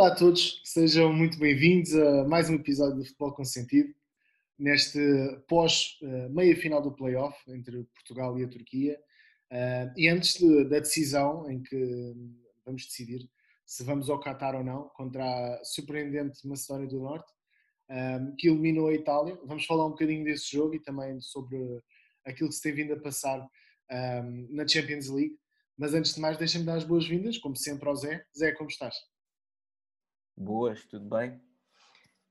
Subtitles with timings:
[0.00, 3.94] Olá a todos, sejam muito bem-vindos a mais um episódio do Futebol com Sentido,
[4.58, 4.98] neste
[5.46, 8.98] pós-meia final do playoff entre Portugal e a Turquia.
[9.52, 10.40] Uh, e antes
[10.70, 12.14] da decisão em que
[12.64, 13.28] vamos decidir
[13.66, 17.30] se vamos ao Qatar ou não, contra a surpreendente Macedónia do Norte,
[17.90, 21.58] um, que eliminou a Itália, vamos falar um bocadinho desse jogo e também sobre
[22.24, 23.46] aquilo que se tem vindo a passar
[24.48, 25.36] na Champions League.
[25.76, 28.24] Mas antes de mais, deixem-me dar as boas-vindas, como sempre, ao Zé.
[28.34, 28.94] Zé, como estás?
[30.36, 31.40] Boas, tudo bem?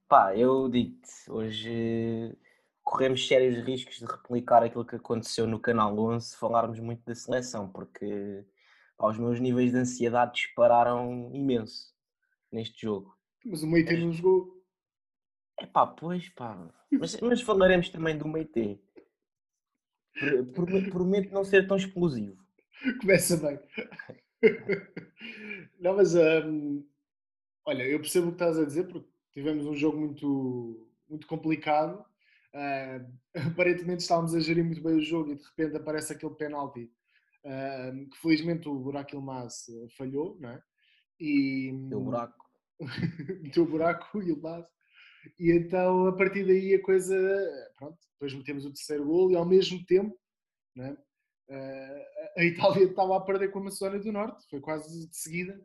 [0.07, 2.35] Pá, eu digo-te, hoje
[2.84, 7.13] corremos sérios riscos de replicar aquilo que aconteceu no Canal 11 se falarmos muito da
[7.13, 8.43] seleção, porque
[8.98, 11.93] pá, os meus níveis de ansiedade dispararam imenso
[12.51, 13.15] neste jogo.
[13.46, 14.63] Mas o Meite não jogou.
[15.60, 16.68] É pá, pois pá.
[16.91, 18.82] Mas, mas falaremos também do Meite.
[20.91, 22.43] Prometo não ser tão explosivo.
[23.01, 23.60] Começa bem.
[25.79, 26.85] Não, mas um,
[27.65, 32.04] olha, eu percebo o que estás a dizer, porque tivemos um jogo muito, muito complicado.
[32.54, 33.05] Uh,
[33.54, 36.91] aparentemente estávamos a gerir muito bem o jogo e de repente aparece aquele penalti
[37.46, 39.66] uh, que felizmente o Buraco Ilmaz
[39.98, 40.62] falhou, não é?
[41.20, 42.46] E, Deu buraco.
[43.54, 44.66] Deu buraco e Ilmaz.
[45.38, 47.16] E então a partir daí a coisa.
[47.77, 50.18] Pronto, depois metemos o terceiro gol e ao mesmo tempo.
[50.76, 50.98] Não é?
[52.38, 55.60] a Itália estava a perder com a Macedónia do Norte, foi quase de seguida.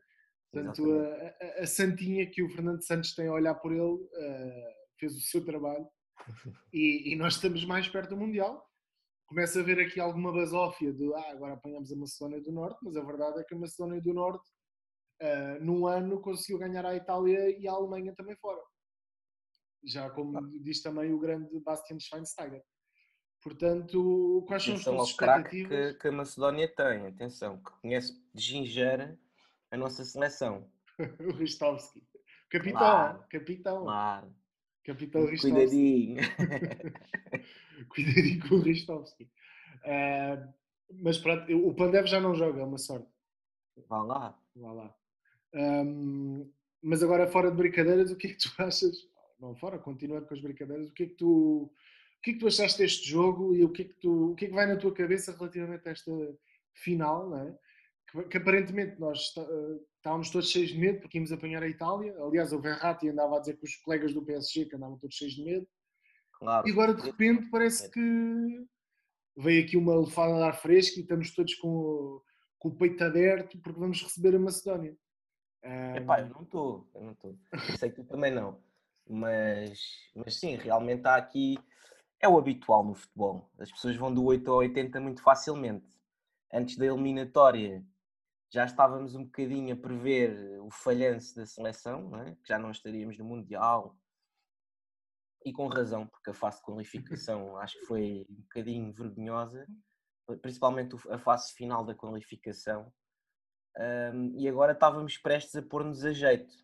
[0.54, 4.74] Portanto, a, a, a, Santinha que o Fernando Santos tem a olhar por ele uh,
[4.96, 5.88] fez o seu trabalho
[6.72, 8.64] e, e, nós estamos mais perto do Mundial.
[9.26, 12.96] Começa a haver aqui alguma basófia de ah, agora apanhamos a Macedónia do Norte, mas
[12.96, 14.48] a verdade é que a Macedónia do Norte,
[15.22, 18.62] uh, num ano, conseguiu ganhar a Itália e a Alemanha também fora.
[19.82, 20.42] Já como ah.
[20.62, 22.62] diz também o grande Bastian Schweinsteiger.
[23.42, 25.92] Portanto, quais são atenção as expectativas?
[25.92, 29.18] Que, que a Macedónia tem, atenção, que conhece de gingeira
[29.74, 30.70] a nossa seleção.
[31.20, 32.02] o Ristovski.
[32.50, 33.82] Capitão, claro, capitão.
[33.82, 34.34] Claro.
[34.84, 35.50] Capitão Ristovski.
[35.50, 36.22] Cuidadinho.
[37.88, 39.24] Cuidadinho com o Ristovski.
[39.84, 40.54] Uh,
[41.00, 43.08] mas pronto, o Pandev já não joga, é uma sorte.
[43.88, 44.38] Vá lá.
[44.54, 44.94] Vá lá.
[45.54, 46.50] Um,
[46.82, 48.96] mas agora, fora de brincadeiras, o que é que tu achas?
[49.40, 51.72] Não, fora, continuando com as brincadeiras, o que é que tu
[52.22, 54.46] que é que tu achaste deste jogo e o que é que, tu, o que,
[54.46, 56.10] é que vai na tua cabeça relativamente a esta
[56.72, 57.58] final, não é?
[58.14, 62.14] Que, que aparentemente nós uh, estávamos todos cheios de medo porque íamos apanhar a Itália.
[62.22, 65.34] Aliás, o Verratti andava a dizer que os colegas do PSG que andavam todos cheios
[65.34, 65.66] de medo.
[66.32, 66.68] Claro.
[66.68, 68.66] E agora de repente parece que
[69.36, 72.22] veio aqui uma lefada de ar fresco e estamos todos com o,
[72.58, 74.96] com o peito aberto porque vamos receber a Macedónia.
[75.64, 75.96] Um...
[75.96, 77.38] Epá, eu não estou, eu não estou.
[77.78, 78.62] Sei que tu também não.
[79.08, 79.80] Mas,
[80.14, 81.58] mas sim, realmente há aqui
[82.20, 83.50] é o habitual no futebol.
[83.58, 85.86] As pessoas vão do 8 ao 80 muito facilmente.
[86.52, 87.84] Antes da eliminatória
[88.54, 92.36] já estávamos um bocadinho a prever o falhanço da seleção, é?
[92.36, 93.98] que já não estaríamos no Mundial.
[95.44, 99.66] E com razão, porque a fase de qualificação acho que foi um bocadinho vergonhosa,
[100.40, 102.92] principalmente a fase final da qualificação.
[103.76, 106.54] Um, e agora estávamos prestes a pôr-nos a jeito.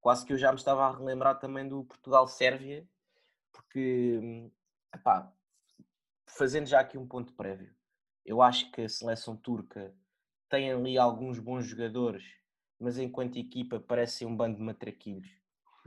[0.00, 2.84] Quase que eu já me estava a relembrar também do Portugal-Sérvia,
[3.52, 4.50] porque hum,
[4.92, 5.32] Epá,
[6.26, 7.72] fazendo já aqui um ponto prévio,
[8.26, 9.94] eu acho que a seleção turca
[10.48, 12.24] tem ali alguns bons jogadores,
[12.78, 15.28] mas enquanto equipa parece um bando de matraquilhos.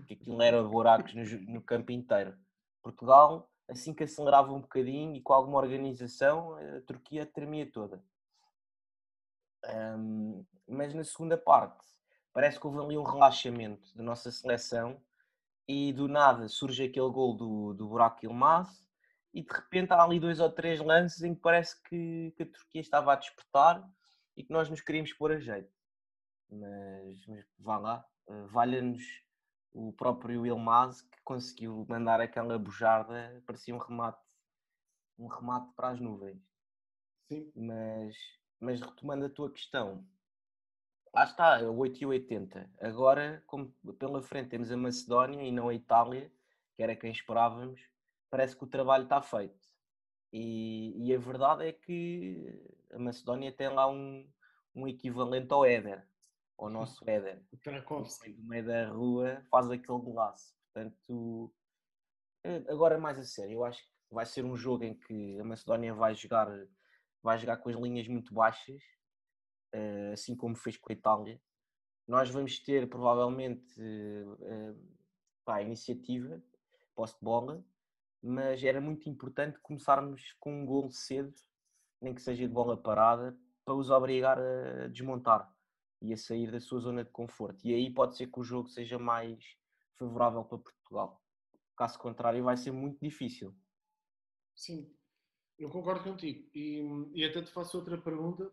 [0.08, 1.24] Que aquilo era buracos no,
[1.54, 2.36] no campo inteiro.
[2.82, 8.04] Portugal, assim que acelerava um bocadinho e com alguma organização, a Turquia tremia toda.
[9.98, 11.86] Um, mas na segunda parte,
[12.34, 15.00] parece que houve ali um relaxamento da nossa seleção
[15.68, 18.84] e do nada surge aquele gol do, do Burak Yilmaz
[19.34, 22.46] e de repente há ali dois ou três lances em que parece que, que a
[22.46, 23.88] Turquia estava a despertar
[24.36, 25.72] e que nós nos queríamos pôr a jeito.
[26.50, 29.04] Mas, mas vá lá, uh, valha-nos
[29.74, 34.22] o próprio Ilmaz que conseguiu mandar aquela bujarda, parecia um remate,
[35.18, 36.42] um remate para as nuvens.
[37.30, 37.52] Sim.
[37.56, 38.18] Mas,
[38.60, 40.06] mas retomando a tua questão,
[41.14, 42.70] lá está, é 8 e 80.
[42.82, 46.32] Agora, como pela frente temos a Macedónia e não a Itália,
[46.76, 47.82] que era quem esperávamos,
[48.30, 49.71] parece que o trabalho está feito.
[50.32, 52.58] E, e, a verdade é que
[52.92, 54.26] a Macedónia tem lá um,
[54.74, 56.08] um equivalente ao Éder,
[56.58, 57.44] ao nosso Éder.
[57.52, 58.32] O Trakovski.
[58.34, 60.56] No meio da rua faz aquele golaço.
[60.74, 61.54] Portanto,
[62.44, 65.44] eh, agora mais a sério, eu acho que vai ser um jogo em que a
[65.44, 66.48] Macedónia vai jogar,
[67.22, 68.82] vai jogar com as linhas muito baixas,
[69.74, 71.42] eh, assim como fez com a Itália.
[72.08, 74.76] Nós vamos ter provavelmente eh,
[75.46, 76.42] a iniciativa,
[76.96, 77.64] posse de bola,
[78.22, 81.34] mas era muito importante começarmos com um gol cedo,
[82.02, 85.52] nem que seja de bola parada, para os obrigar a desmontar.
[86.02, 87.66] e a sair da sua zona de conforto.
[87.66, 89.56] E aí pode ser que o jogo seja mais
[89.98, 91.24] favorável para Portugal.
[91.78, 93.56] Caso contrário, vai ser muito difícil.
[94.56, 94.94] Sim,
[95.58, 96.50] eu concordo contigo.
[96.54, 96.82] E,
[97.14, 98.52] e até te faço outra pergunta,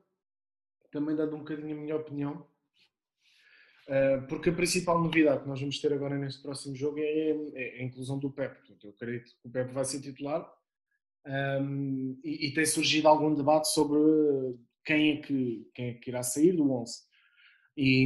[0.90, 2.46] também dando um bocadinho a minha opinião.
[3.88, 7.80] Uh, porque a principal novidade que nós vamos ter agora neste próximo jogo é, é
[7.80, 8.54] a inclusão do Pep.
[8.58, 10.46] Portanto, eu acredito que o Pep vai ser titular
[11.26, 13.98] um, e, e, tem surgido algum debate sobre
[14.84, 16.92] quem é que, quem é que irá sair do 11.
[17.76, 18.04] E,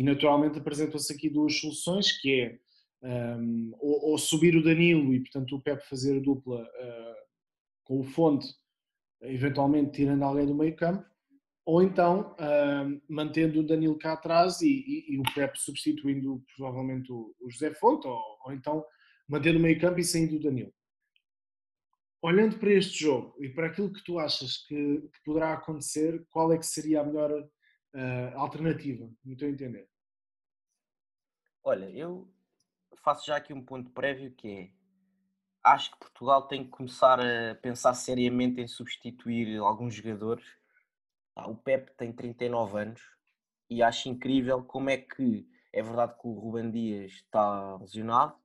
[0.00, 2.58] e naturalmente apresentam-se aqui duas soluções, que é
[3.02, 7.14] um, ou, ou, subir o Danilo e portanto o Pep fazer a dupla uh,
[7.84, 8.46] com o Fonte,
[9.22, 11.04] eventualmente tirando alguém do meio campo,
[11.70, 17.12] ou então uh, mantendo o Danilo cá atrás e, e, e, o Pep substituindo provavelmente
[17.12, 18.84] o, o José Fonte, ou, ou, então
[19.28, 20.72] mantendo o meio campo e saindo o Danilo
[22.20, 26.52] olhando para este jogo e para aquilo que tu achas que, que poderá acontecer, qual
[26.52, 29.88] é que seria a melhor uh, alternativa, no teu entender?
[31.62, 32.28] Olha, eu
[33.04, 34.70] faço já aqui um ponto prévio que é
[35.62, 40.44] acho que Portugal tem que começar a pensar seriamente em substituir alguns jogadores.
[41.36, 43.00] O Pep tem 39 anos
[43.68, 48.36] e acho incrível como é que é verdade que o Ruben Dias está lesionado,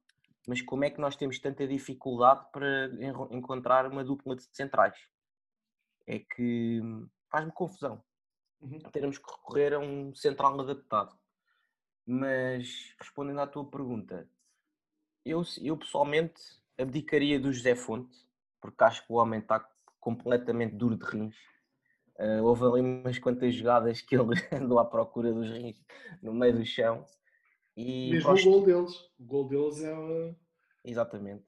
[0.48, 2.88] mas como é que nós temos tanta dificuldade para
[3.32, 4.96] encontrar uma dupla de centrais?
[6.06, 6.82] É que
[7.32, 8.04] faz-me confusão.
[8.62, 8.80] Uhum.
[8.92, 11.18] Teremos que recorrer a um central adaptado.
[12.06, 14.30] Mas respondendo à tua pergunta,
[15.26, 16.40] eu, eu pessoalmente
[16.78, 18.16] abdicaria do José Fonte,
[18.62, 19.68] porque acho que o homem está
[20.00, 21.36] completamente duro de rins.
[22.18, 25.84] Uh, houve ali umas quantas jogadas que ele andou à procura dos rins
[26.22, 27.06] no meio do chão
[27.76, 28.96] e Mesmo o gol deles.
[29.20, 30.36] O gol deles é.
[30.84, 31.44] Exatamente.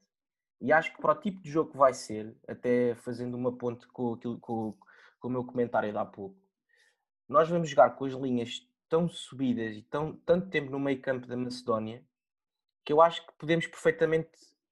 [0.60, 3.86] E acho que para o tipo de jogo que vai ser, até fazendo uma ponte
[3.88, 4.76] com, aquilo, com,
[5.20, 6.36] com o meu comentário de há pouco,
[7.28, 11.26] nós vamos jogar com as linhas tão subidas e tão, tanto tempo no meio campo
[11.26, 12.04] da Macedónia
[12.84, 14.30] que eu acho que podemos perfeitamente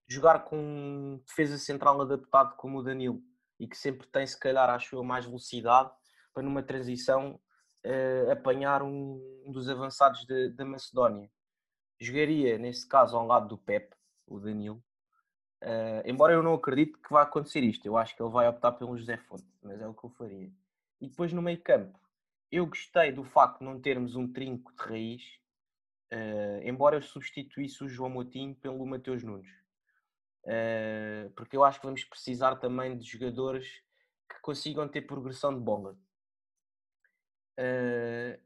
[0.08, 3.22] jogar com um defesa central adaptado como o Danilo
[3.58, 5.90] e que sempre tem, se calhar, acho eu, mais velocidade
[6.32, 7.40] para numa transição
[7.84, 11.30] uh, apanhar um, um dos avançados da Macedónia
[12.00, 13.94] jogaria, nesse caso, ao lado do Pep,
[14.26, 14.82] o Danilo.
[15.62, 18.72] Uh, embora eu não acredite que vá acontecer isto, eu acho que ele vai optar
[18.72, 20.52] pelo José Fonte, mas é o que eu faria.
[21.00, 21.98] E depois no meio campo,
[22.52, 25.22] eu gostei do facto de não termos um trinco de raiz,
[26.12, 29.50] uh, embora eu substituísse o João Moutinho pelo Mateus Nunes.
[30.46, 33.82] Uh, porque eu acho que vamos precisar também de jogadores
[34.28, 35.98] que consigam ter progressão de bola.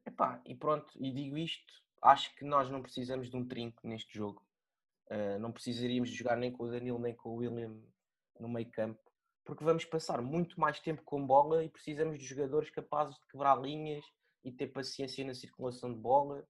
[0.06, 4.16] epá, e pronto, e digo isto acho que nós não precisamos de um trinco neste
[4.16, 4.42] jogo.
[5.10, 7.76] Uh, não precisaríamos de jogar nem com o Danilo nem com o William
[8.38, 9.00] no meio campo,
[9.44, 13.60] porque vamos passar muito mais tempo com bola e precisamos de jogadores capazes de quebrar
[13.60, 14.04] linhas
[14.44, 16.46] e ter paciência na circulação de bola.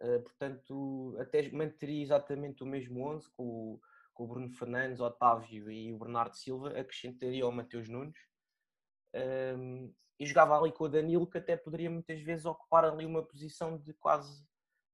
[0.00, 3.80] Uh, portanto, até manteria exatamente o mesmo 11 com
[4.18, 8.18] com o Bruno Fernandes, Otávio e o Bernardo Silva, acrescentaria o Mateus Nunes.
[9.14, 13.22] Um, e jogava ali com o Danilo, que até poderia muitas vezes ocupar ali uma
[13.22, 14.44] posição de quase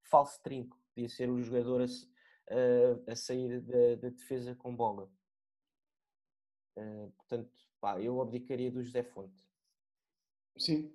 [0.03, 5.11] falso trinco, podia ser o jogador a, a, a sair da, da, defesa com bola.
[6.77, 9.43] Uh, portanto, pá, eu abdicaria do José Fonte.
[10.59, 10.95] Sim.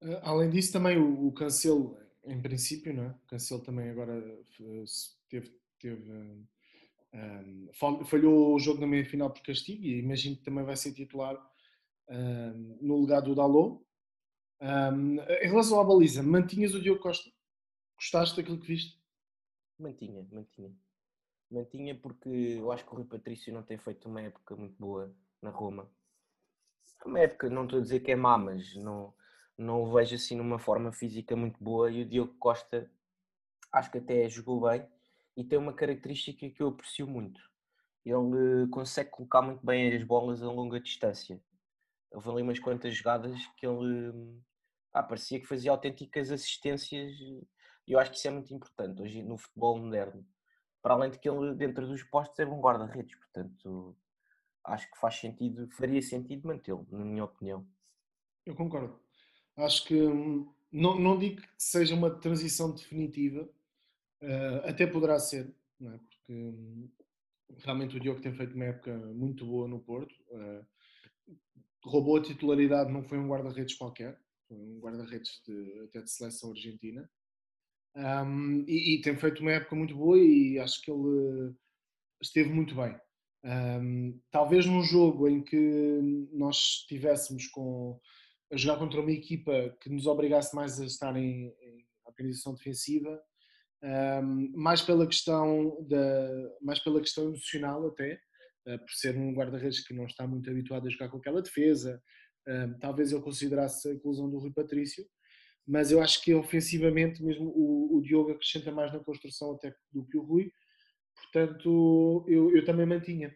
[0.00, 3.08] Uh, além disso, também o, o Cancelo, em princípio, não é?
[3.08, 4.22] O Cancelo também agora
[5.28, 5.60] teve.
[5.80, 6.46] teve
[7.14, 10.92] um, falhou o jogo na meia final por castigo e imagino que também vai ser
[10.92, 11.36] titular
[12.08, 13.80] um, no lugar do Dalot.
[14.60, 17.30] Um, em relação à baliza, mantinhas o Diogo Costa?
[17.96, 19.00] Gostaste daquilo que viste?
[19.78, 20.74] Mantinha, mantinha.
[21.50, 25.14] Mantinha porque eu acho que o Rui Patrício não tem feito uma época muito boa
[25.40, 25.88] na Roma.
[27.06, 29.14] Uma época, não estou a dizer que é má, mas não,
[29.56, 31.90] não o vejo assim numa forma física muito boa.
[31.90, 32.90] E o Diogo Costa
[33.70, 34.84] acho que até jogou bem
[35.36, 37.40] e tem uma característica que eu aprecio muito.
[38.04, 41.40] Ele consegue colocar muito bem as bolas a longa distância.
[42.10, 44.40] Houve ali umas quantas jogadas que ele
[44.92, 47.12] ah, parecia que fazia autênticas assistências
[47.86, 50.26] e eu acho que isso é muito importante hoje no futebol moderno.
[50.82, 53.96] Para além de que ele, dentro dos postos, é um guarda-redes, portanto,
[54.64, 57.66] acho que faz sentido, faria sentido mantê-lo, na minha opinião.
[58.44, 58.98] Eu concordo.
[59.56, 63.48] Acho que hum, não, não digo que seja uma transição definitiva,
[64.24, 65.98] uh, até poderá ser, é?
[65.98, 66.90] porque um,
[67.58, 70.14] realmente o Diogo tem feito uma época muito boa no Porto.
[70.30, 70.64] Uh,
[71.84, 76.50] roubou a titularidade, não foi um guarda-redes qualquer, foi um guarda-redes de, até de seleção
[76.50, 77.08] argentina.
[77.96, 81.54] Um, e, e, tem feito uma época muito boa e acho que ele
[82.20, 82.98] esteve muito bem.
[83.44, 86.00] Um, talvez num jogo em que
[86.32, 88.00] nós estivéssemos com,
[88.50, 93.22] a jogar contra uma equipa que nos obrigasse mais a estar em, em, organização defensiva,
[93.84, 98.14] um, mais pela questão da, mais pela questão emocional até,
[98.66, 102.02] uh, por ser um guarda-redes que não está muito habituado a jogar com aquela defesa,
[102.78, 105.02] talvez eu considerasse a inclusão do Rui Patrício,
[105.66, 110.04] mas eu acho que ofensivamente mesmo o, o Diogo acrescenta mais na construção até do
[110.04, 110.52] que o Rui,
[111.16, 113.34] portanto eu, eu também mantinha.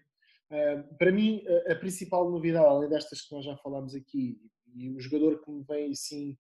[0.51, 4.41] Uh, para mim, a, a, principal novidade, além destas que nós já falámos aqui,
[4.75, 6.37] e o jogador que me vem sim uh,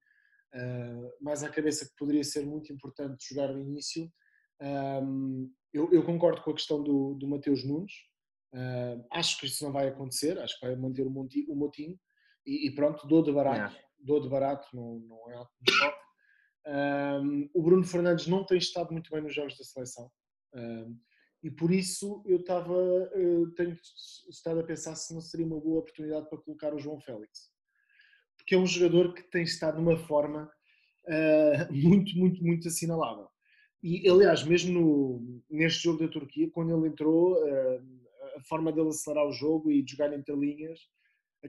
[1.20, 4.10] mais à cabeça que poderia ser muito importante jogar no início,
[5.72, 7.92] eu, eu, concordo com a questão do, do Mateus Nunes.
[8.54, 11.98] Uh, acho que isso não vai acontecer, acho que vai manter o, Monti, o Motinho
[12.46, 13.84] e, e, pronto, dou de barato, é.
[13.98, 15.92] dou de barato, não, não é algo que me.
[16.70, 20.10] Um, o Bruno Fernandes não tem estado muito bem nos jogos da seleção
[20.54, 20.98] um,
[21.42, 23.78] e por isso eu estava, eu tenho
[24.28, 27.50] estado a pensar se não seria uma boa oportunidade para colocar o João Félix
[28.48, 30.50] porque é um jogador que tem estado numa forma
[31.04, 33.28] uh, muito, muito, muito assinalável.
[33.82, 37.82] E, aliás, mesmo no, neste jogo da Turquia, quando ele entrou, uh,
[38.36, 40.80] a forma dele acelerar o jogo e de jogar entre linhas,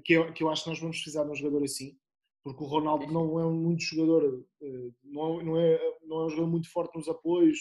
[0.04, 1.98] que eu, que eu acho que nós vamos precisar de um jogador assim,
[2.44, 6.30] porque o Ronaldo não é um muito jogador, uh, não, não, é, não é um
[6.30, 7.60] jogador muito forte nos apoios,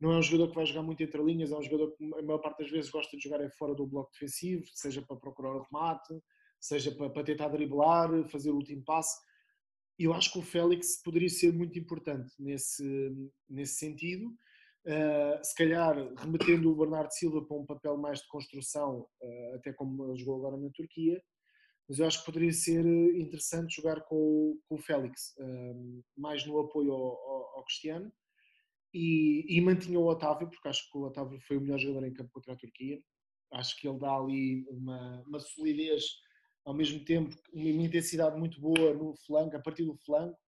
[0.00, 2.22] não é um jogador que vai jogar muito entre linhas, é um jogador que a
[2.22, 5.62] maior parte das vezes gosta de jogar fora do bloco defensivo, seja para procurar o
[5.64, 6.14] remate,
[6.60, 9.18] seja para, para tentar driblar, fazer o último passe.
[9.98, 12.84] Eu acho que o Félix poderia ser muito importante nesse,
[13.48, 14.28] nesse sentido.
[14.86, 19.72] Uh, se calhar remetendo o Bernardo Silva para um papel mais de construção, uh, até
[19.72, 21.22] como ele jogou agora na Turquia,
[21.86, 22.82] mas eu acho que poderia ser
[23.14, 28.10] interessante jogar com, com o Félix, uh, mais no apoio ao, ao, ao Cristiano,
[28.94, 32.12] e, e, mantinha o Otávio, porque acho que o Otávio foi o melhor jogador em
[32.12, 33.00] campo contra a Turquia.
[33.52, 36.04] Acho que ele dá ali uma, uma solidez
[36.70, 40.38] ao mesmo tempo uma intensidade muito boa no flanco, a partir do flanco.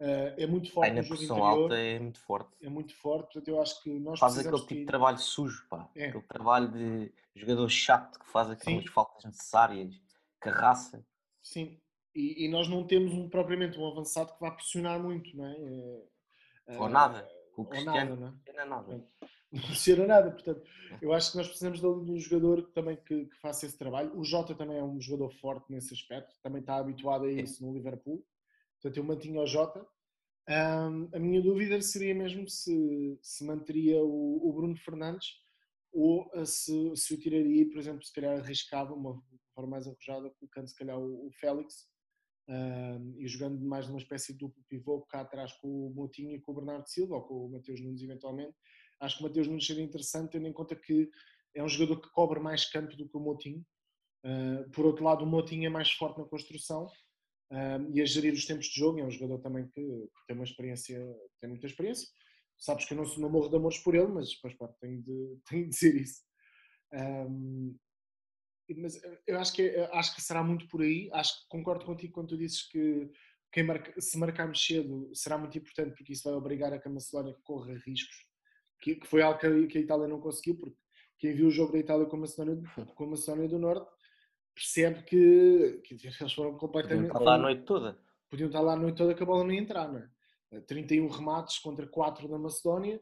[0.00, 2.50] Uh, é muito forte Ai, na pressão alta é muito forte.
[2.62, 5.88] É muito forte, portanto eu acho que nós Faz aquele tipo de trabalho sujo, pá.
[5.96, 6.08] É.
[6.08, 8.90] Aquele trabalho de jogador chato que faz aquelas Sim.
[8.90, 10.00] faltas necessárias,
[10.38, 11.04] carraça.
[11.42, 11.80] Sim,
[12.14, 16.74] e, e, nós não temos um, propriamente um avançado que vá pressionar muito, não é?
[16.74, 17.28] é ou nada.
[17.56, 18.52] O Cristiano não é?
[18.52, 19.04] não é nada
[19.52, 20.30] não funciona nada.
[20.30, 20.62] Portanto,
[21.00, 24.16] eu acho que nós precisamos de um jogador também que, que, faça esse trabalho.
[24.18, 27.72] O Jota também é um jogador forte nesse aspecto, também está habituado a isso no
[27.72, 28.24] Liverpool.
[28.74, 29.86] Portanto, eu mantinha o Jota.
[30.48, 35.34] Um, a minha dúvida seria mesmo se, se manteria o, o Bruno Fernandes
[35.92, 39.22] ou se, se o tiraria, por exemplo, se calhar arriscava uma
[39.54, 41.86] forma mais arrojada, colocando se calhar o, o Félix
[42.48, 46.40] um, e jogando mais numa espécie de duplo pivô cá atrás com o Motinho e
[46.40, 48.56] com o Bernardo Silva ou com o Mateus Nunes eventualmente
[49.00, 51.08] Acho que o Mateus Nunes seria interessante, tendo em conta que
[51.54, 53.64] é um jogador que cobre mais campo do que o Motinho.
[54.24, 56.86] Uh, por outro lado, o Motinho é mais forte na construção
[57.52, 58.98] uh, e a gerir os tempos de jogo.
[58.98, 60.98] É um jogador também que, tem uma experiência,
[61.40, 62.08] tem muita experiência.
[62.58, 65.38] Sabes que eu não, não morro de amores por ele, mas depois pá, tenho, de,
[65.48, 66.22] tenho de dizer isso.
[66.92, 67.76] Um,
[68.76, 71.08] mas eu acho que, acho que será muito por aí.
[71.12, 73.10] Acho que concordo contigo quando tu dizes que
[73.50, 76.90] quem marca, se marcarmos cedo será muito importante porque isso vai obrigar a que a
[76.90, 78.27] Macedónia corra riscos
[78.80, 80.76] que, que foi algo que a, que a, Itália não conseguiu, porque
[81.18, 82.62] quem viu o jogo da Itália com a Macedónia,
[82.94, 83.90] com a Macedónia do Norte
[84.54, 87.08] percebe que, que eles foram completamente.
[87.08, 87.98] Podiam estar lá a noite toda.
[88.28, 90.60] Podiam estar lá a noite toda que a bola não ia entrar, não é?
[90.62, 93.00] 31 remates contra 4 da Macedónia.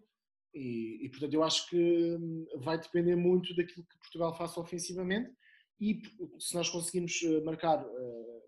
[0.53, 5.31] E, e, portanto eu acho que hum, vai depender muito daquilo que Portugal faça ofensivamente
[5.79, 6.01] e
[6.39, 8.43] se nós conseguimos eh, marcar, uh,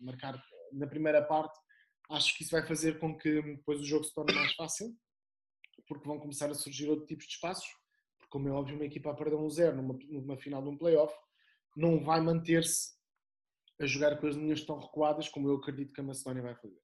[0.00, 1.58] marcar na primeira parte,
[2.10, 4.96] acho que isso vai fazer com que depois o jogo se torne mais fácil
[5.88, 7.68] porque vão começar a surgir outros tipos de espaços,
[8.18, 10.76] porque como é óbvio uma equipa a perder um zero numa, numa final de um
[10.76, 11.14] playoff
[11.76, 12.92] não vai manter-se
[13.80, 16.80] a jogar com as linhas tão recuadas como eu acredito que a Macedónia vai fazer.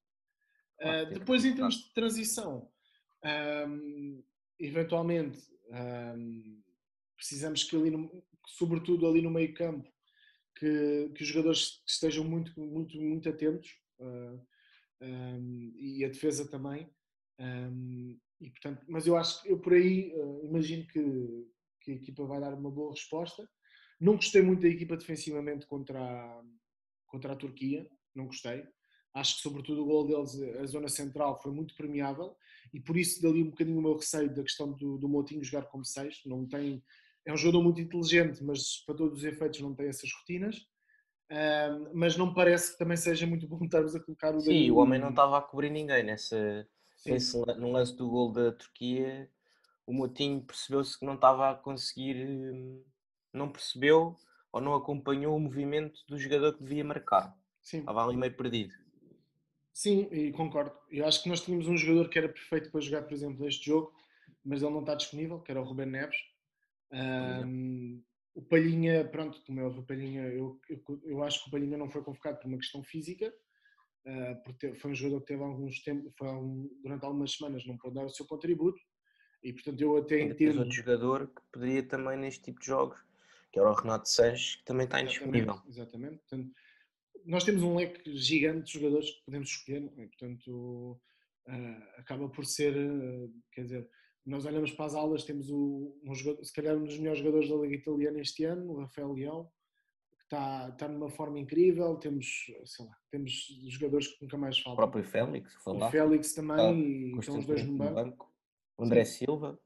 [0.80, 2.70] Uh, depois em termos de transição,
[3.68, 4.22] um,
[4.58, 5.40] eventualmente
[6.16, 6.62] um,
[7.16, 9.88] precisamos que ali, no, sobretudo ali no meio campo,
[10.56, 14.40] que, que os jogadores estejam muito, muito, muito atentos uh,
[15.00, 16.88] um, e a defesa também.
[18.44, 21.46] Um, e, portanto, mas eu acho que eu por aí uh, imagino que,
[21.80, 23.48] que, a equipa vai dar uma boa resposta.
[24.00, 26.42] Não gostei muito da equipa defensivamente contra a,
[27.06, 28.64] contra a Turquia, não gostei.
[29.14, 32.36] Acho que, sobretudo, o gol deles, a zona central, foi muito premiável
[32.72, 35.66] e por isso dali um bocadinho o meu receio da questão do, do Moutinho jogar
[35.68, 36.20] como seis.
[36.26, 36.82] Não tem,
[37.24, 40.56] é um jogador muito inteligente, mas para todos os efeitos não tem essas rotinas.
[41.30, 44.76] Uh, mas não parece que também seja muito bom estarmos a colocar o Sim, o
[44.76, 46.68] homem não estava a cobrir ninguém nessa,
[47.06, 49.30] Esse, no lance do gol da Turquia,
[49.86, 52.82] o Motinho percebeu-se que não estava a conseguir, hum,
[53.32, 54.16] não percebeu
[54.52, 57.36] ou não acompanhou o movimento do jogador que devia marcar.
[57.60, 57.80] Sim.
[57.80, 58.72] Estava ali meio perdido.
[59.72, 60.72] Sim, e concordo.
[60.90, 63.66] Eu acho que nós tínhamos um jogador que era perfeito para jogar, por exemplo, este
[63.66, 63.92] jogo,
[64.44, 66.16] mas ele não está disponível, que era o Ruben Neves.
[66.92, 68.00] Um,
[68.34, 71.90] o Palhinha, pronto, como é o Palhinha, eu, eu, eu, acho que o Palhinha não
[71.90, 73.34] foi convocado por uma questão física,
[74.44, 77.94] porque foi um jogador que teve alguns tempos, foi um, durante algumas semanas não pôde
[77.94, 78.80] dar o seu contributo,
[79.42, 80.58] e portanto eu até entendo.
[80.58, 82.98] outro jogador que poderia também neste tipo de jogos,
[83.52, 85.60] que era o Renato Sanches, que também está indisponível.
[85.68, 86.16] Exatamente.
[86.18, 86.50] Portanto,
[87.24, 91.00] nós temos um leque gigante de jogadores que podemos escolher, e, portanto
[91.48, 93.88] uh, acaba por ser, uh, quer dizer,
[94.26, 97.48] nós olhamos para as aulas, temos o, um jogador, se calhar um dos melhores jogadores
[97.48, 99.50] da Liga Italiana este ano, o Rafael Leão,
[100.24, 104.72] está, está numa forma incrível, temos, sei lá, temos jogadores que nunca mais faltam.
[104.72, 107.94] O próprio Félix, o Félix também, ah, e estão os dois no banco.
[107.94, 108.34] banco.
[108.76, 109.24] O André sim.
[109.24, 109.58] Silva.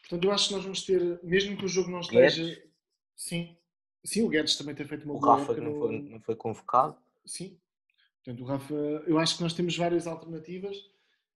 [0.00, 2.42] Portanto, eu acho que nós vamos ter, mesmo que o jogo não esteja...
[2.42, 2.72] Guedes.
[3.14, 3.56] Sim,
[4.04, 6.96] sim, o Guedes também tem feito uma o boa Rafa não, foi, não foi convocado.
[7.24, 7.58] Sim,
[8.24, 8.74] portanto o Rafa,
[9.06, 10.76] eu acho que nós temos várias alternativas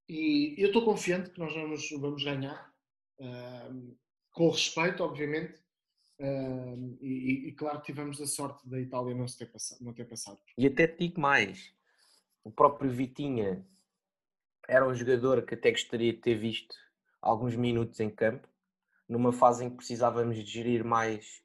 [0.09, 2.73] e eu estou confiante que nós vamos, vamos ganhar,
[3.21, 3.97] uh,
[4.33, 5.61] com respeito, obviamente,
[6.21, 10.05] uh, e, e, claro que tivemos a sorte da Itália não, ter, passado, não ter
[10.05, 10.39] passado.
[10.57, 11.73] E até te digo mais,
[12.45, 13.67] o próprio Vitinha
[14.69, 16.75] era um jogador que até gostaria de ter visto
[17.21, 18.49] alguns minutos em campo,
[19.09, 21.43] numa fase em que precisávamos de gerir mais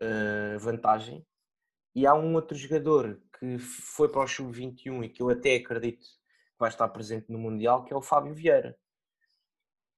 [0.00, 1.26] uh, vantagem.
[1.94, 6.06] E há um outro jogador que foi para o Sub-21 e que eu até acredito
[6.58, 8.76] vai estar presente no Mundial, que é o Fábio Vieira.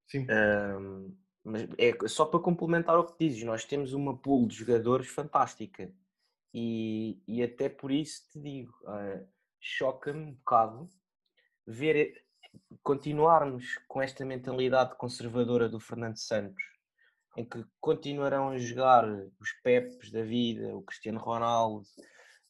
[0.07, 0.27] Sim.
[0.29, 5.07] Um, mas é só para complementar o que dizes, nós temos uma pool de jogadores
[5.07, 5.89] fantástica.
[6.53, 9.25] E, e até por isso te digo, uh,
[9.61, 10.89] choca-me um bocado
[11.65, 12.21] ver
[12.83, 16.61] continuarmos com esta mentalidade conservadora do Fernando Santos,
[17.37, 19.05] em que continuarão a jogar
[19.39, 21.85] os Pepes da vida, o Cristiano Ronaldo,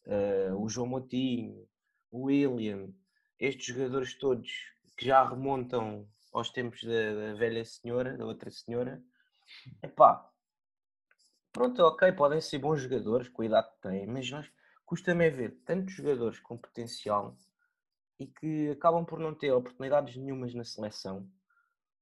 [0.07, 1.67] uh, o João Moutinho,
[2.09, 2.89] o William,
[3.39, 4.49] estes jogadores todos
[4.97, 9.01] que já remontam aos tempos da, da velha senhora, da outra senhora,
[9.81, 10.29] epá,
[11.51, 14.51] pronto, ok, podem ser bons jogadores, cuidado que têm, mas nós
[14.85, 17.37] custa-me é ver tantos jogadores com potencial
[18.19, 21.29] e que acabam por não ter oportunidades nenhumas na seleção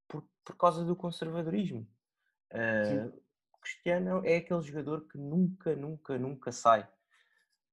[0.07, 1.87] por, por causa do conservadorismo.
[2.51, 3.21] Uh,
[3.59, 6.87] Cristiano é aquele jogador que nunca, nunca, nunca sai.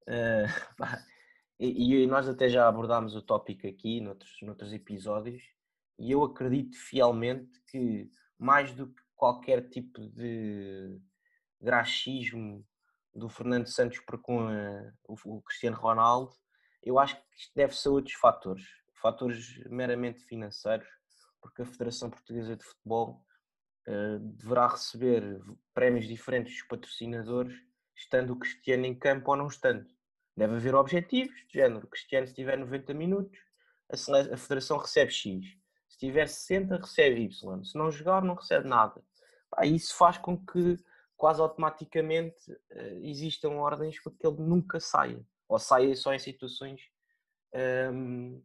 [0.02, 0.82] Uh,
[1.62, 5.40] E, e, nós até já abordámos o tópico aqui noutros, noutros episódios,
[5.98, 11.00] e eu acredito fielmente que mais do que qualquer tipo de
[11.60, 12.66] graxismo
[13.14, 16.32] do Fernando Santos para com a, o, Cristiano Ronaldo,
[16.82, 18.64] eu acho que isto deve-se a outros fatores,
[19.00, 20.88] fatores meramente financeiros,
[21.40, 23.24] porque a Federação Portuguesa de Futebol
[23.86, 25.40] uh, deverá receber
[25.74, 27.54] prémios diferentes dos patrocinadores,
[27.96, 29.86] estando o Cristiano em campo ou não estando.
[30.36, 33.38] Deve haver objetivos, de género, Cristiano se tiver 90 minutos,
[33.90, 35.61] a, a Federação recebe X.
[36.06, 37.64] Tiver 60, recebe Y.
[37.64, 39.02] Se não jogar, não recebe nada.
[39.62, 40.76] Isso faz com que
[41.16, 45.24] quase automaticamente uh, existam ordens para que ele nunca saia.
[45.48, 46.80] Ou saia só em situações
[47.92, 48.42] um,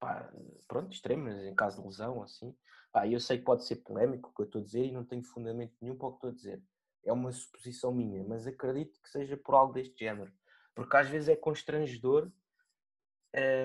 [0.00, 0.32] pá,
[0.66, 2.56] pronto, extremas, em caso de lesão, assim.
[2.92, 5.04] Pá, eu sei que pode ser polémico o que eu estou a dizer e não
[5.04, 6.62] tenho fundamento nenhum para o que estou a dizer.
[7.04, 10.32] É uma suposição minha, mas acredito que seja por algo deste género
[10.78, 12.30] porque às vezes é constrangedor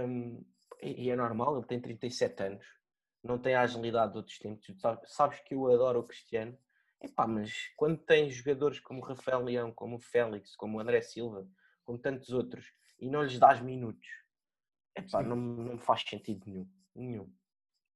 [0.07, 0.43] um,
[0.81, 2.65] e, é normal, ele tem 37 anos,
[3.23, 4.67] não tem a agilidade de outros tempos.
[5.05, 6.57] Sabes que eu adoro o Cristiano,
[7.03, 11.01] Epá, mas quando tens jogadores como o Rafael Leão, como o Félix, como o André
[11.01, 11.45] Silva,
[11.83, 14.07] como tantos outros, e não lhes dás minutos,
[14.95, 16.69] epá, não, não faz sentido nenhum.
[16.95, 17.33] nenhum.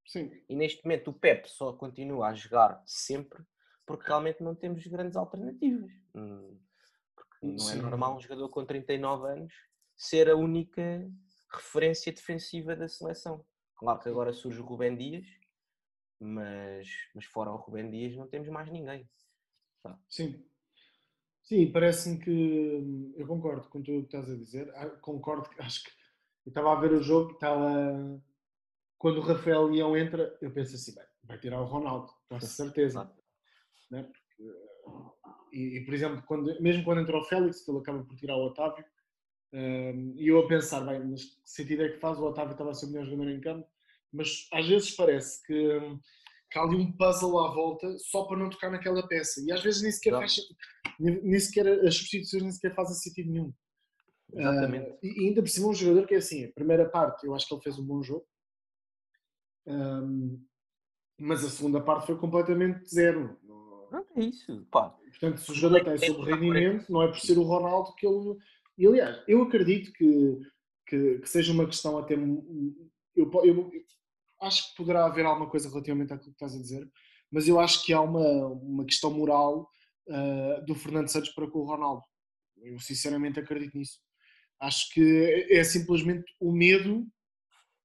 [0.05, 0.29] Sim.
[0.49, 3.43] E neste momento o Pep só continua a jogar sempre
[3.85, 5.91] porque realmente não temos grandes alternativas.
[6.13, 6.59] Hum,
[7.41, 7.79] não é Sim.
[7.79, 9.53] é normal um jogador com 39 anos
[9.95, 11.09] ser a única
[11.49, 13.45] referência defensiva da seleção.
[13.77, 15.25] Claro que agora surge o Rubem Dias,
[16.19, 19.07] mas, mas fora o Rubem Dias não temos mais ninguém.
[19.83, 19.97] Tá.
[20.09, 20.43] Sim.
[21.43, 24.69] Sim, parece-me que eu concordo com tudo o que estás a dizer.
[24.75, 25.91] Ah, concordo que acho que
[26.45, 28.21] eu estava a ver o jogo, estava
[28.97, 33.09] quando o Rafael Leão entra, eu penso assim, bem, vai tirar o Ronaldo, com certeza.
[33.91, 34.03] Né?
[34.03, 34.27] Porque
[35.51, 38.45] e, e, por exemplo, quando, mesmo quando entrou o Félix, ele acaba por tirar o
[38.45, 38.83] Otávio,
[39.53, 42.19] um, e eu a pensar, bem, mas que sentido é que faz?
[42.19, 43.67] O Otávio estava a ser o melhor jogador em campo,
[44.12, 45.79] mas às vezes parece que,
[46.51, 49.62] que há ali um puzzle à volta só para não tocar naquela peça, e às
[49.62, 50.36] vezes nem sequer, faz,
[50.99, 53.53] nem sequer as substituições nem sequer fazem sentido nenhum.
[54.33, 54.89] Exatamente.
[54.89, 57.47] Uh, e ainda por cima um jogador que é assim, a primeira parte eu acho
[57.47, 58.27] que ele fez um bom jogo,
[59.65, 60.41] um,
[61.19, 63.38] mas a segunda parte foi completamente zero.
[63.91, 64.89] Não é isso, pá.
[64.89, 68.38] Portanto, se o jogador tem sobre rendimento, não é por ser o Ronaldo que ele.
[68.77, 70.39] E aliás, eu acredito que
[70.87, 72.15] que, que seja uma questão até.
[72.15, 73.71] Eu, eu,
[74.41, 76.89] acho que poderá haver alguma coisa relativamente àquilo que estás a dizer,
[77.31, 79.69] mas eu acho que há uma, uma questão moral
[80.07, 82.03] uh, do Fernando Santos para com o Ronaldo.
[82.57, 83.99] Eu sinceramente acredito nisso.
[84.59, 87.05] Acho que é simplesmente o medo,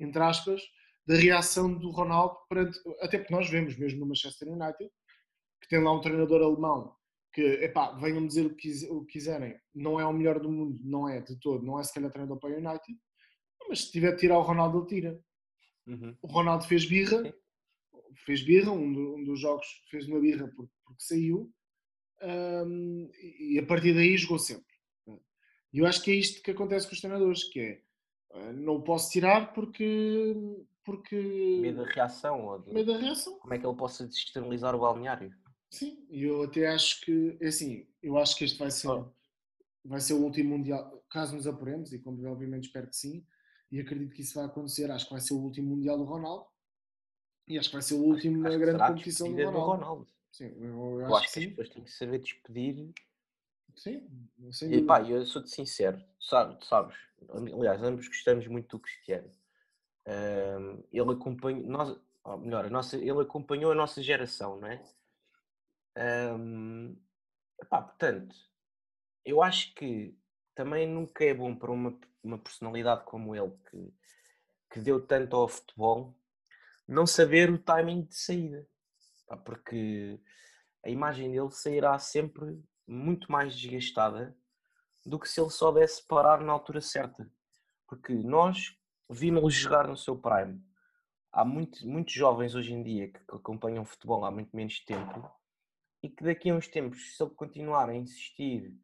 [0.01, 0.63] entre aspas,
[1.07, 2.79] da reação do Ronaldo perante.
[3.01, 4.91] Até porque nós vemos mesmo no Manchester United
[5.61, 6.95] que tem lá um treinador alemão
[7.33, 11.21] que, epá, venham dizer o que quiserem, não é o melhor do mundo, não é
[11.21, 12.99] de todo, não é se calhar treinador para o United,
[13.69, 15.21] mas se tiver de tirar o Ronaldo, ele tira.
[15.87, 16.17] Uhum.
[16.21, 17.35] O Ronaldo fez birra,
[18.25, 21.51] fez birra, um, do, um, dos jogos fez uma birra porque, porque saiu,
[22.23, 24.73] um, e a partir daí jogou sempre.
[25.73, 27.83] E eu acho que é isto que acontece com os treinadores, que é
[28.33, 30.35] ah, não o posso tirar porque.
[30.85, 31.17] porque...
[31.61, 32.47] Medo da reação.
[32.47, 32.73] Ou de...
[32.73, 33.39] Medo da reação.
[33.39, 35.35] Como é que ele possa desestabilizar o balneário?
[35.73, 39.11] Sim, e eu até acho que, é assim, eu acho que este vai ser, oh.
[39.83, 43.27] vai ser o último Mundial, caso nos apuremos, e como obviamente espero que sim,
[43.71, 46.45] e acredito que isso vai acontecer, acho que vai ser o último Mundial do Ronaldo,
[47.49, 49.59] e acho que vai ser o último na grande competição do Ronaldo.
[49.59, 50.07] do Ronaldo.
[50.31, 52.93] Sim, eu, eu, eu acho, acho, que, que as pessoas têm que saber despedir.
[53.75, 54.07] Sim,
[54.71, 56.95] E pá, eu sou-te sincero, sabe, sabes,
[57.31, 59.31] aliás, ambos gostamos muito do Cristiano.
[60.07, 61.99] Um, ele acompanhou, nós,
[62.41, 64.85] melhor, a nossa, ele acompanhou a nossa geração, não é?
[65.97, 66.97] Um,
[67.61, 68.35] epá, portanto,
[69.25, 70.17] eu acho que
[70.55, 73.95] também nunca é bom para uma, uma personalidade como ele, que,
[74.71, 76.17] que deu tanto ao futebol,
[76.87, 78.67] não saber o timing de saída.
[79.45, 80.21] porque
[80.85, 84.37] a imagem dele sairá sempre muito mais desgastada
[85.05, 87.31] do que se ele soubesse parar na altura certa.
[87.87, 88.77] Porque nós
[89.09, 90.61] vimos-lo jogar no seu prime.
[91.31, 95.31] Há muito, muitos jovens hoje em dia que acompanham futebol há muito menos tempo
[96.03, 98.77] e que daqui a uns tempos, se ele continuar a insistir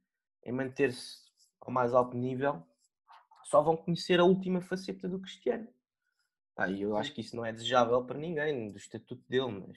[0.44, 1.28] em manter-se
[1.60, 2.62] ao mais alto nível,
[3.44, 5.68] só vão conhecer a última faceta do Cristiano.
[6.56, 9.76] Ah, e eu acho que isso não é desejável para ninguém, do estatuto dele, mas.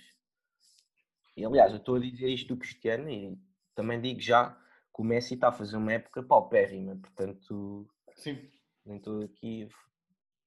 [1.37, 3.37] E aliás, eu estou a dizer isto do Cristiano e
[3.75, 4.51] também digo já
[4.93, 7.87] que o Messi está a fazer uma época paupérrima, portanto.
[8.15, 8.49] Sim.
[8.85, 9.69] Nem estou aqui.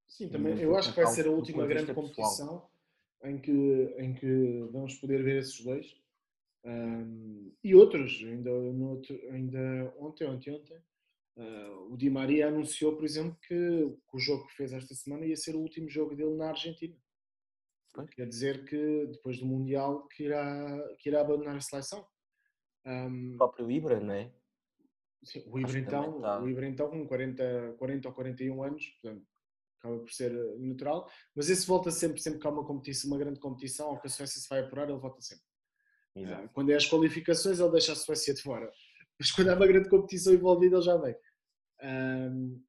[0.07, 0.59] Sim, também.
[0.59, 2.69] Eu acho que vai ser a última grande competição
[3.23, 5.95] em que, em que vamos poder ver esses dois.
[6.65, 8.99] Um, e outros, ainda, no,
[9.31, 10.77] ainda ontem, ontem, ontem,
[11.37, 13.47] uh, o Di Maria anunciou, por exemplo, que,
[14.09, 16.95] que, o jogo que fez esta semana ia ser o último jogo dele na Argentina.
[18.11, 22.05] Quer dizer que depois do Mundial que irá, que irá abandonar a seleção.
[22.85, 24.33] Um, o próprio Ibra, não é?
[25.23, 26.41] Sim, o, Ibra então, tá...
[26.41, 29.25] o Ibra então com 40, 40 ou 41 anos, portanto,
[29.79, 33.39] acaba por ser natural, mas esse volta sempre, sempre que há uma competição, uma grande
[33.39, 35.45] competição, ou que a Suécia se vai apurar, ele volta sempre.
[36.15, 36.49] Exato.
[36.53, 38.71] Quando é as qualificações, ele deixa a Suécia de fora.
[39.19, 41.15] Mas quando há uma grande competição envolvida, ele já vem.
[41.83, 42.63] Um,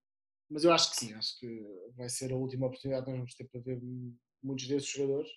[0.49, 3.35] mas eu acho que sim, acho que vai ser a última oportunidade que nós vamos
[3.35, 3.81] ter para ver
[4.43, 5.31] muitos desses jogadores.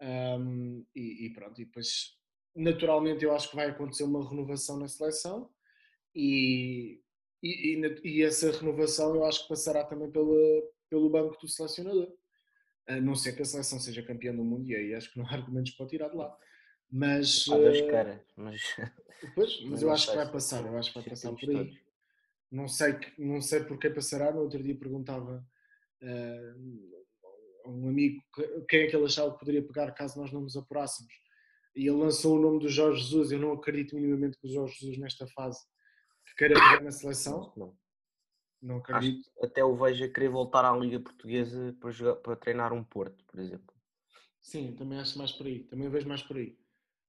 [0.00, 2.16] Um, e, e, pronto, e depois,
[2.54, 5.50] naturalmente, eu acho que vai acontecer uma renovação na seleção
[6.14, 7.00] e,
[7.42, 12.12] e, e essa renovação eu acho que passará também pela, pelo banco do selecionador.
[12.86, 15.26] A não ser que a seleção seja campeã do mundo, e aí acho que não
[15.26, 16.36] há argumentos para tirar de lá.
[16.92, 17.46] Mas.
[17.48, 18.60] Ah, das caras, mas.
[19.34, 21.80] Pois, mas eu acho que vai passar, eu acho que vai passar por aí.
[22.50, 24.30] Não sei, não sei por que passará.
[24.30, 25.42] No outro dia perguntava
[26.02, 27.02] uh,
[27.64, 28.22] a um amigo
[28.68, 31.12] quem é que ele achava que poderia pegar caso nós não nos apurássemos.
[31.74, 33.32] E ele lançou o nome do Jorge Jesus.
[33.32, 35.58] Eu não acredito minimamente que o Jorge Jesus, nesta fase,
[36.26, 37.50] que queira pegar na seleção.
[37.56, 37.74] Não.
[38.60, 39.30] Não acredito.
[39.42, 43.24] Até o vejo a querer voltar à Liga Portuguesa para, jogar, para treinar um Porto,
[43.24, 43.74] por exemplo.
[44.42, 45.64] Sim, também acho mais por aí.
[45.64, 46.61] Também vejo mais por aí.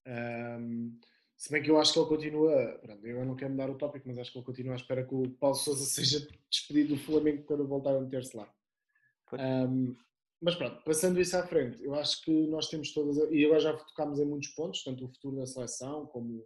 [0.07, 0.97] Um,
[1.37, 2.79] se bem que eu acho que ele continua.
[2.81, 5.13] Pronto, eu não quero mudar o tópico, mas acho que ele continua à espera que
[5.13, 8.49] o Paulo Souza seja despedido do Flamengo quando voltar a meter-se lá.
[9.33, 9.95] Um,
[10.41, 13.17] mas pronto, passando isso à frente, eu acho que nós temos todas.
[13.31, 16.45] E agora já tocámos em muitos pontos, tanto o futuro da seleção como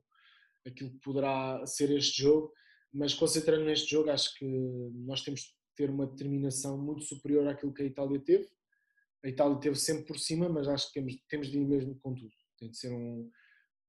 [0.66, 2.52] aquilo que poderá ser este jogo.
[2.94, 4.46] Mas concentrando neste jogo, acho que
[4.94, 8.48] nós temos de ter uma determinação muito superior àquilo que a Itália teve.
[9.24, 12.14] A Itália teve sempre por cima, mas acho que temos, temos de ir mesmo com
[12.14, 12.34] tudo.
[12.58, 13.30] Tem de ser um,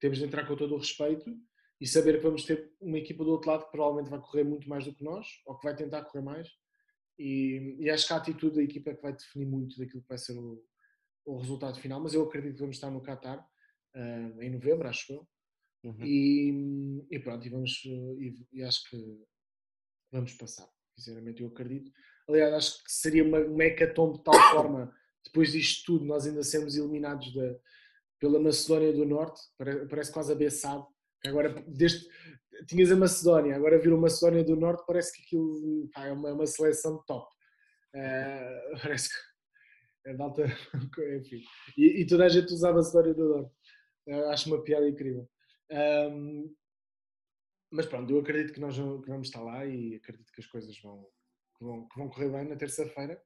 [0.00, 1.36] temos de entrar com todo o respeito
[1.80, 4.68] e saber que vamos ter uma equipa do outro lado que provavelmente vai correr muito
[4.68, 6.48] mais do que nós, ou que vai tentar correr mais.
[7.18, 10.08] E, e acho que a atitude da equipa é que vai definir muito daquilo que
[10.08, 10.64] vai ser o,
[11.24, 12.00] o resultado final.
[12.00, 13.38] Mas eu acredito que vamos estar no Qatar
[13.94, 15.28] uh, em novembro, acho eu.
[15.84, 16.04] Uhum.
[16.04, 18.96] E, e, pronto, e, vamos, e, e, acho que
[20.10, 20.68] vamos passar.
[20.96, 21.92] Sinceramente, eu acredito.
[22.28, 24.92] Aliás, acho que seria uma, uma hecatombe de tal forma,
[25.24, 27.56] depois disto tudo, nós ainda sermos eliminados da,
[28.18, 29.40] pela Macedónia do Norte,
[29.88, 30.86] parece quase abeçado.
[31.26, 32.06] Agora, desde,
[32.66, 36.32] tinhas a Macedónia, agora vir a Macedónia do Norte, parece que aquilo pá, é uma,
[36.32, 37.28] uma seleção top.
[37.94, 40.44] Uh, parece que a malta.
[41.18, 41.42] Enfim.
[41.76, 43.50] E, e, toda a gente usava a história do Dor.
[44.08, 45.28] Uh, acho uma piada incrível.
[45.70, 46.54] Um,
[47.70, 50.80] mas pronto, eu acredito que nós que vamos estar lá e acredito que as coisas
[50.80, 51.06] vão,
[51.58, 53.20] que vão, que vão correr bem na terça-feira.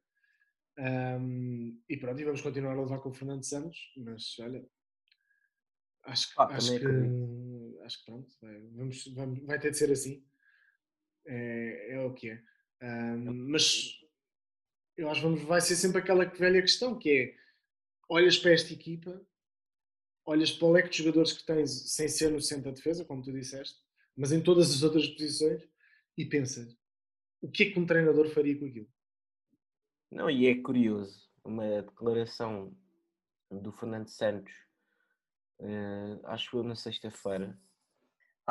[0.77, 4.65] Um, e pronto, e vamos continuar a levar com o Fernando Santos, mas olha,
[6.03, 6.85] acho, ah, acho, que,
[7.83, 10.25] acho que pronto, vai, vamos, vamos, vai ter de ser assim.
[11.25, 12.43] É, é o que é.
[12.81, 13.99] Um, mas
[14.97, 17.35] eu acho que vamos, vai ser sempre aquela velha questão que é
[18.09, 19.25] olhas para esta equipa,
[20.25, 23.23] olhas para o leque de jogadores que tens sem ser no centro da defesa, como
[23.23, 23.79] tu disseste,
[24.15, 25.67] mas em todas as outras posições,
[26.17, 26.77] e pensas
[27.43, 28.87] o que é que um treinador faria com aquilo?
[30.09, 32.73] Não, e é curioso, uma declaração
[33.51, 34.53] do Fernando Santos,
[35.59, 37.57] uh, acho eu na sexta-feira,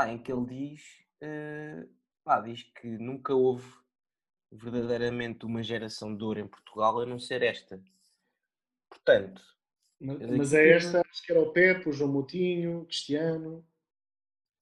[0.08, 0.82] em que ele diz,
[1.22, 1.88] uh,
[2.24, 3.70] pá, diz que nunca houve
[4.50, 7.82] verdadeiramente uma geração de ouro em Portugal a não ser esta.
[8.88, 9.42] Portanto,
[9.98, 13.64] mas, mas é esta, acho que era o Pepe, o João Moutinho, o Cristiano.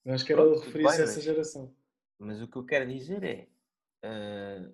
[0.07, 1.74] Acho que era referir-se a essa geração.
[2.18, 3.48] Mas o que eu quero dizer é
[4.05, 4.72] uh,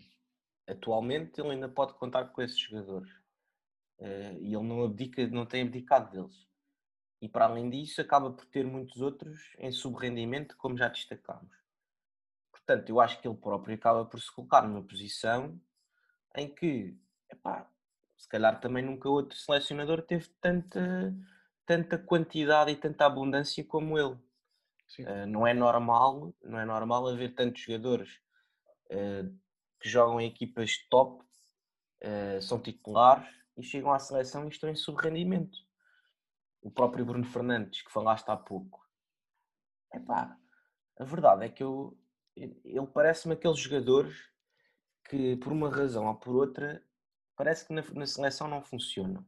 [0.67, 3.11] atualmente ele ainda pode contar com esses jogadores
[4.01, 6.47] uh, e ele não abdica, não tem abdicado deles.
[7.27, 11.53] E para além disso, acaba por ter muitos outros em subrendimento, como já destacámos.
[12.53, 15.61] Portanto, eu acho que ele próprio acaba por se colocar numa posição
[16.37, 16.97] em que,
[17.29, 17.69] epá,
[18.17, 21.13] se calhar também nunca outro selecionador teve tanta,
[21.67, 24.17] tanta quantidade e tanta abundância como ele.
[25.01, 28.09] Uh, não é normal, não é normal haver tantos jogadores
[28.93, 29.37] uh,
[29.81, 31.25] que jogam em equipas top,
[32.05, 35.66] uh, são titulares e chegam à seleção e estão em subrendimento.
[36.67, 38.85] O próprio Bruno Fernandes, que falaste há pouco.
[39.95, 40.37] Epá,
[40.99, 41.97] a verdade é que eu,
[42.35, 44.17] ele parece-me aqueles jogadores
[45.09, 46.85] que, por uma razão ou por outra,
[47.37, 49.25] parece que na, na seleção não funcionam.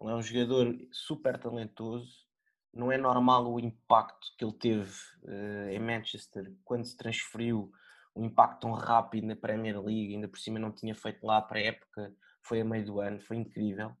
[0.00, 2.26] Ele é um jogador super talentoso,
[2.72, 4.90] não é normal o impacto que ele teve
[5.24, 7.70] uh, em Manchester quando se transferiu,
[8.16, 11.58] um impacto tão rápido na Premier League, ainda por cima não tinha feito lá para
[11.58, 13.94] a época, foi a meio do ano, foi incrível.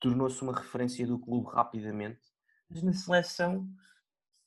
[0.00, 2.20] Tornou-se uma referência do clube rapidamente,
[2.68, 3.68] mas na seleção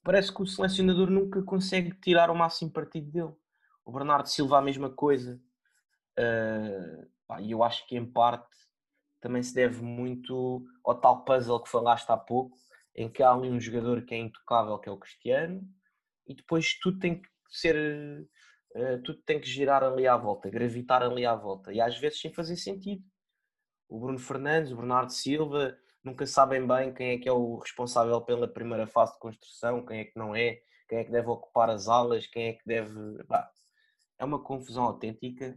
[0.03, 3.33] parece que o selecionador nunca consegue tirar o máximo partido dele.
[3.85, 5.39] O Bernardo Silva a mesma coisa.
[6.19, 8.55] Uh, e eu acho que em parte
[9.19, 12.57] também se deve muito ao tal puzzle que falaste há pouco,
[12.93, 15.61] em que há ali um jogador que é intocável, que é o Cristiano,
[16.27, 18.27] e depois tudo tem que ser,
[18.75, 22.19] uh, tudo tem que girar ali à volta, gravitar ali à volta, e às vezes
[22.19, 23.03] sem fazer sentido.
[23.93, 28.19] O Bruno Fernandes, o Bernardo Silva, nunca sabem bem quem é que é o responsável
[28.23, 31.69] pela primeira fase de construção, quem é que não é, quem é que deve ocupar
[31.69, 33.23] as alas, quem é que deve.
[33.25, 33.51] Bah,
[34.17, 35.55] é uma confusão autêntica.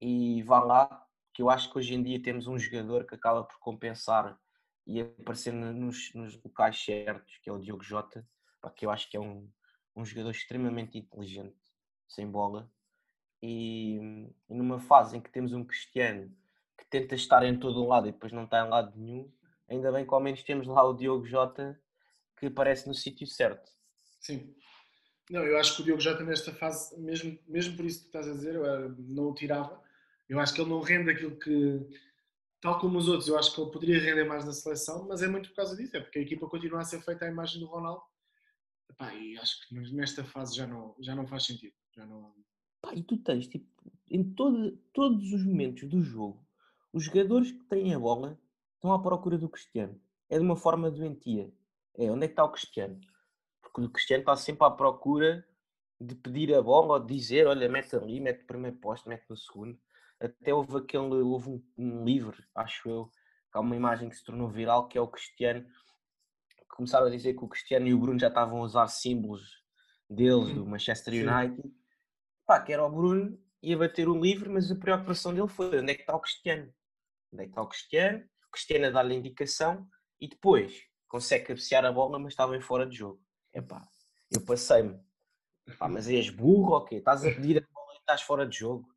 [0.00, 3.42] E vá lá, que eu acho que hoje em dia temos um jogador que acaba
[3.42, 4.38] por compensar
[4.86, 8.24] e aparecer nos, nos locais certos, que é o Diogo Jota,
[8.76, 9.50] que eu acho que é um,
[9.96, 11.58] um jogador extremamente inteligente,
[12.06, 12.70] sem bola.
[13.42, 16.32] E, e numa fase em que temos um Cristiano
[16.80, 19.30] que tenta estar em todo o lado e depois não está em lado nenhum,
[19.68, 21.78] ainda bem que ao menos temos lá o Diogo Jota
[22.38, 23.70] que aparece no sítio certo.
[24.18, 24.54] Sim.
[25.30, 28.06] Não, eu acho que o Diogo Jota nesta fase, mesmo, mesmo por isso que tu
[28.06, 29.80] estás a dizer, eu eh, não o tirava.
[30.28, 31.86] Eu acho que ele não rende aquilo que,
[32.60, 35.28] tal como os outros, eu acho que ele poderia render mais na seleção, mas é
[35.28, 37.66] muito por causa disso, é porque a equipa continua a ser feita à imagem do
[37.66, 38.02] Ronaldo.
[38.90, 41.74] Epá, e acho que nesta fase já não, já não faz sentido.
[41.94, 42.34] Já não...
[42.80, 43.66] Pá, e tu tens, tipo,
[44.10, 46.44] em todo, todos os momentos do jogo,
[46.92, 48.38] os jogadores que têm a bola
[48.74, 50.00] estão à procura do Cristiano.
[50.28, 51.52] É de uma forma doentia.
[51.96, 52.98] É, onde é que está o Cristiano?
[53.60, 55.46] Porque o Cristiano está sempre à procura
[56.00, 59.24] de pedir a bola ou de dizer, olha, mete ali, mete o primeiro posto, mete
[59.28, 59.78] no segundo.
[60.18, 64.24] Até houve aquele, houve um, um livro, acho eu, que há uma imagem que se
[64.24, 65.66] tornou viral, que é o Cristiano,
[66.58, 69.62] que começaram a dizer que o Cristiano e o Bruno já estavam a usar símbolos
[70.08, 71.70] deles, do Manchester United.
[72.46, 75.92] Pá, que era o Bruno, ia bater o livro, mas a preocupação dele foi onde
[75.92, 76.72] é que está o Cristiano?
[77.32, 79.88] Onde é que está o Cristiano, o Cristiano a dar-lhe indicação
[80.20, 83.20] e depois consegue cabecear a bola, mas estava em fora de jogo.
[83.52, 83.86] Epá,
[84.30, 84.98] eu passei-me.
[85.88, 86.96] mas és burro ou quê?
[86.96, 88.88] Estás a pedir a bola e estás fora de jogo.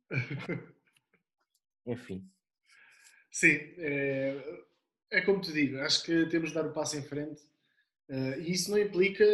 [1.86, 2.28] Enfim.
[3.30, 4.64] Sim, é,
[5.10, 7.42] é como te digo, acho que temos de dar o passo em frente
[8.08, 9.24] uh, e isso não implica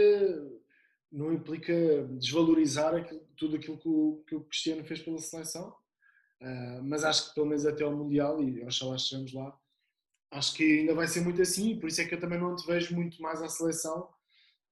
[1.12, 1.72] não implica
[2.18, 5.74] desvalorizar aquilo, tudo aquilo que o, que o Cristiano fez pela seleção,
[6.40, 9.54] Uh, mas acho que pelo menos até ao Mundial, e oxalá chegamos lá,
[10.32, 12.66] acho que ainda vai ser muito assim, por isso é que eu também não te
[12.66, 14.08] vejo muito mais à seleção.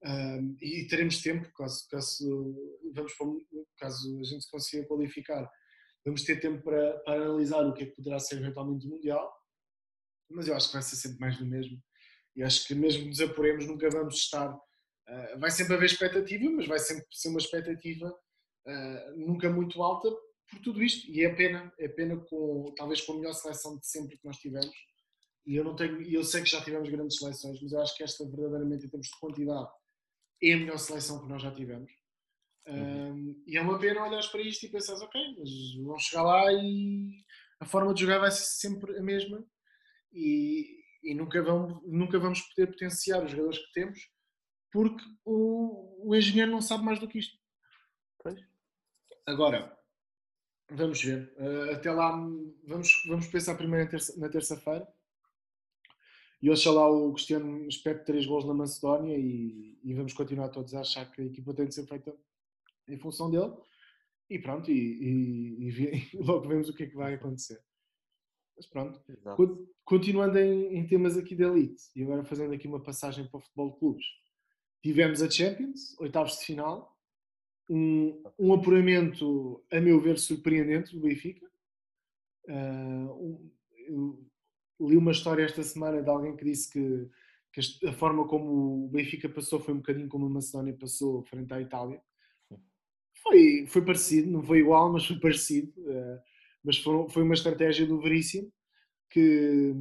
[0.02, 3.26] Uh, e teremos tempo, caso, caso, vamos para,
[3.78, 5.50] caso a gente consiga qualificar
[6.04, 9.30] vamos ter tempo para, para analisar o que é que poderá ser eventualmente o Mundial,
[10.30, 11.78] mas eu acho que vai ser sempre mais do mesmo.
[12.34, 14.54] E acho que mesmo nos apuremos, nunca vamos estar.
[14.54, 18.14] Uh, vai sempre haver expectativa, mas vai sempre ser uma expectativa
[19.16, 20.08] nunca muito alta
[20.50, 21.10] por tudo isto.
[21.10, 24.36] E é pena, é pena com, talvez com a melhor seleção de sempre que nós
[24.38, 24.74] tivemos.
[25.46, 28.02] E eu não tenho, eu sei que já tivemos grandes seleções, mas eu acho que
[28.02, 29.68] esta verdadeiramente em termos de quantidade
[30.42, 31.90] é a melhor seleção que nós já tivemos.
[32.66, 33.12] Uhum.
[33.12, 35.50] Um, e é uma pena olhar para isto e pensar, ok, mas
[35.82, 37.24] vão chegar lá e
[37.60, 39.42] a forma de jogar vai ser sempre a mesma
[40.12, 43.98] e, e nunca, vamos, nunca vamos poder potenciar os jogadores que temos
[44.70, 47.38] porque o, o engenheiro não sabe mais do que isto.
[48.18, 48.38] Pois.
[49.26, 49.77] Agora,
[50.70, 51.32] vamos ver.
[51.36, 52.10] Uh, até lá,
[52.66, 54.86] vamos, vamos pensar primeiro na terça-feira.
[56.40, 60.80] E oxalá o Cristiano espete três gols na Macedónia e, e, vamos continuar todos a
[60.80, 62.14] achar que a equipa tem de ser feita
[62.88, 63.52] em função dele.
[64.30, 67.60] E pronto, e, e, e logo vemos o que é que vai acontecer.
[68.56, 69.68] Mas pronto, Exato.
[69.84, 73.40] continuando em, em, temas aqui da Elite, e agora fazendo aqui uma passagem para o
[73.40, 74.04] futebol de clubes,
[74.82, 76.97] tivemos a Champions, oitavos de final,
[77.68, 81.46] um, um apuramento, a meu ver, surpreendente do Benfica.
[82.48, 83.40] Uh,
[83.90, 84.26] um,
[84.80, 87.08] li uma história esta semana de alguém que disse que,
[87.52, 91.52] que, a forma como o Benfica passou foi um bocadinho como a Macedónia passou frente
[91.52, 92.00] à Itália.
[93.22, 95.72] Foi, foi parecido, não foi igual, mas foi parecido.
[95.78, 96.18] Uh,
[96.64, 98.50] mas foi, foi uma estratégia do Veríssimo
[99.10, 99.74] que,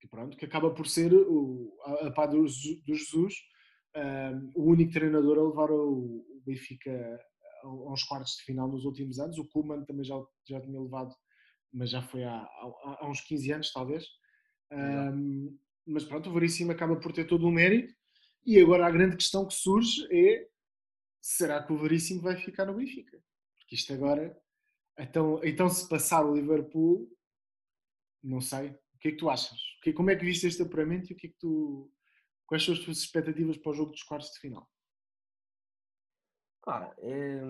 [0.00, 3.34] que, pronto, que acaba por ser o, a, a pá do, do Jesus
[3.96, 7.20] uh, o único treinador a levar o, o Benfica
[7.62, 9.38] aos quartos de final nos últimos anos.
[9.38, 10.16] O Kuman também já,
[10.48, 11.14] já tinha levado
[11.74, 14.06] mas já foi há, há, há uns 15 anos, talvez.
[14.72, 17.92] Um, mas pronto, o Veríssimo acaba por ter todo o mérito.
[18.46, 20.48] E agora a grande questão que surge é:
[21.20, 23.20] será que o Veríssimo vai ficar no Benfica?
[23.58, 24.38] Porque isto agora.
[24.96, 27.10] Então, então se passar o Liverpool,
[28.22, 28.68] não sei.
[28.68, 29.58] O que é que tu achas?
[29.94, 31.92] Como é que viste este apuramento e o que é que tu.
[32.46, 34.68] Quais são as tuas expectativas para o jogo dos quartos de final?
[36.62, 37.40] Claro, é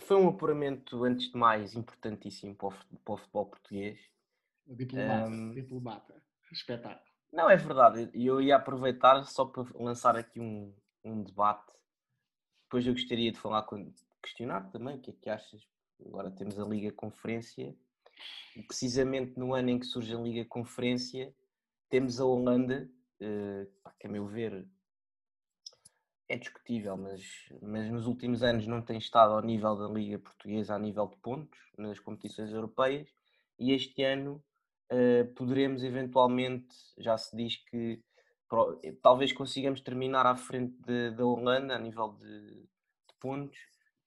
[0.00, 4.00] foi um apuramento, antes de mais, importantíssimo para o, futebol português.
[4.66, 7.12] Diplomata, um, diplomata, espetáculo.
[7.32, 8.10] Não, é verdade.
[8.14, 11.72] Eu ia aproveitar só para lançar aqui um, um debate.
[12.64, 15.62] Depois eu gostaria de falar com, questionar também o que é que achas.
[16.06, 17.76] Agora temos a Liga Conferência
[18.56, 21.34] e precisamente no ano em que surge a Liga Conferência
[21.88, 22.90] temos a Holanda,
[23.98, 24.66] que a meu ver
[26.28, 27.22] é discutível, mas,
[27.60, 31.16] mas nos últimos anos não tem estado ao nível da Liga Portuguesa, a nível de
[31.18, 33.08] pontos, nas competições europeias,
[33.58, 34.42] e este ano
[34.90, 38.02] uh, poderemos eventualmente, já se diz que
[39.02, 40.76] talvez consigamos terminar à frente
[41.16, 43.58] da Holanda a nível de, de, pontos,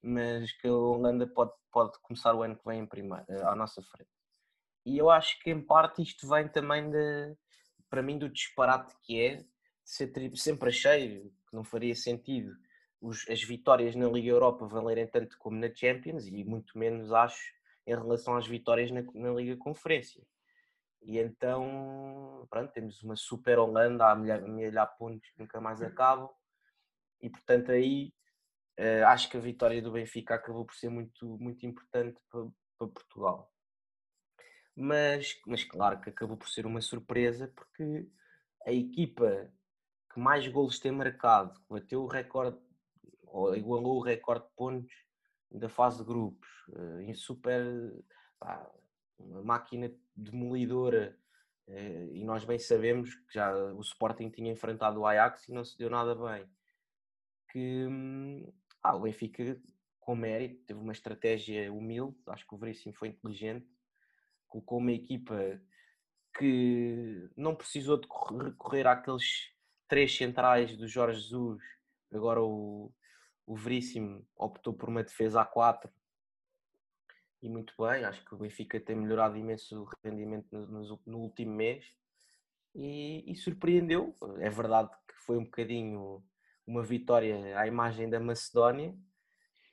[0.02, 3.82] mas que a Holanda pode, pode começar o ano que vem em primeiro, à nossa
[3.82, 4.10] frente.
[4.86, 7.36] E eu acho que em parte isto vem também de,
[7.96, 9.46] para mim do disparate que é
[9.86, 12.54] sempre achei que não faria sentido
[13.00, 17.54] os, as vitórias na Liga Europa valerem tanto como na Champions e muito menos acho
[17.88, 20.22] em relação às vitórias na, na Liga Conferência.
[21.04, 26.30] E então, pronto, temos uma super Holanda a amelhar pontos que nunca mais acabam.
[27.22, 28.12] E portanto aí
[28.78, 32.46] uh, acho que a vitória do Benfica acabou por ser muito, muito importante para,
[32.78, 33.55] para Portugal.
[34.76, 38.08] Mas, mas claro que acabou por ser uma surpresa porque
[38.66, 39.50] a equipa
[40.14, 42.58] que mais golos tem marcado, que bateu o recorde,
[43.24, 44.96] ou igualou o recorde de pontos
[45.52, 47.64] da fase de grupos, eh, em super,
[48.40, 48.70] pá,
[49.20, 51.18] uma máquina demolidora,
[51.68, 55.64] eh, e nós bem sabemos que já o Sporting tinha enfrentado o Ajax e não
[55.64, 56.50] se deu nada bem.
[57.52, 57.88] Que
[58.84, 59.62] ah, o Benfica,
[60.00, 63.68] com mérito, teve uma estratégia humilde, acho que o Veríssimo foi inteligente,
[64.56, 65.60] colocou uma equipa
[66.38, 68.08] que não precisou de
[68.42, 69.52] recorrer àqueles
[69.88, 71.62] três centrais do Jorge Jesus,
[72.14, 72.92] agora o,
[73.46, 75.92] o Veríssimo optou por uma defesa a 4
[77.42, 81.18] e muito bem, acho que o Benfica tem melhorado imenso o rendimento no, no, no
[81.20, 81.86] último mês
[82.74, 84.16] e, e, surpreendeu.
[84.40, 86.24] É verdade que foi um bocadinho
[86.66, 88.96] uma vitória à imagem da Macedónia.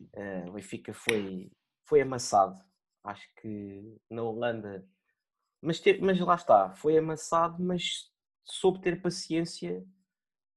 [0.00, 1.50] Uh, o Benfica foi,
[1.84, 2.60] foi amassado.
[3.04, 4.86] Acho que na Holanda,
[5.60, 8.10] mas, teve, mas lá está, foi amassado, mas
[8.44, 9.84] soube ter paciência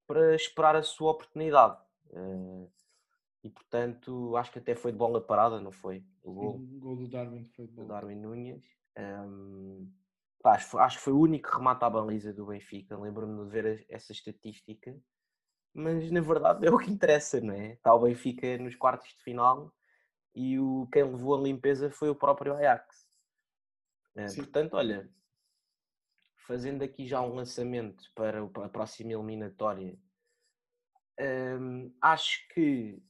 [0.07, 1.77] para esperar a sua oportunidade.
[2.11, 2.71] Uh,
[3.43, 6.03] e portanto, acho que até foi de bola parada, não foi?
[6.23, 7.87] O gol, o gol do Darwin foi de bola.
[7.87, 8.63] Darwin Nunes.
[8.97, 9.91] Um,
[10.41, 12.97] pá, acho, acho, que foi o único remate à baliza do Benfica.
[12.97, 14.95] Lembro-me de ver essa estatística.
[15.73, 17.73] Mas na verdade é o que interessa, não é?
[17.73, 19.71] Está o Benfica nos quartos de final
[20.35, 23.07] e o, quem levou a limpeza foi o próprio Ajax.
[24.15, 25.09] Uh, portanto, olha,
[26.45, 29.97] fazendo aqui já um lançamento para a próxima eliminatória,
[31.19, 33.01] um, acho que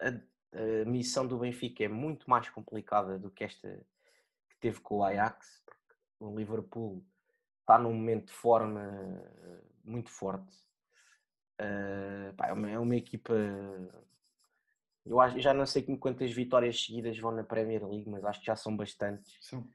[0.00, 3.68] a, a, missão do Benfica é muito mais complicada do que esta
[4.50, 7.04] que teve com o Ajax, porque o Liverpool
[7.60, 8.82] está num momento de forma
[9.84, 10.56] muito forte.
[11.60, 13.34] Uh, pá, é, uma, é, uma, equipa.
[15.06, 18.46] Eu acho, já não sei quantas vitórias seguidas vão na Premier League, mas acho que
[18.46, 19.36] já são bastantes.
[19.40, 19.68] São.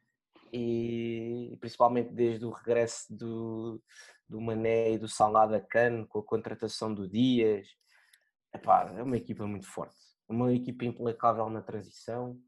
[0.51, 3.81] E principalmente desde o regresso do,
[4.27, 7.67] do Mané e do Salada Cano, com a contratação do Dias.
[8.53, 9.95] Epá, é uma equipa muito forte.
[10.27, 12.41] Uma equipa implacável na transição.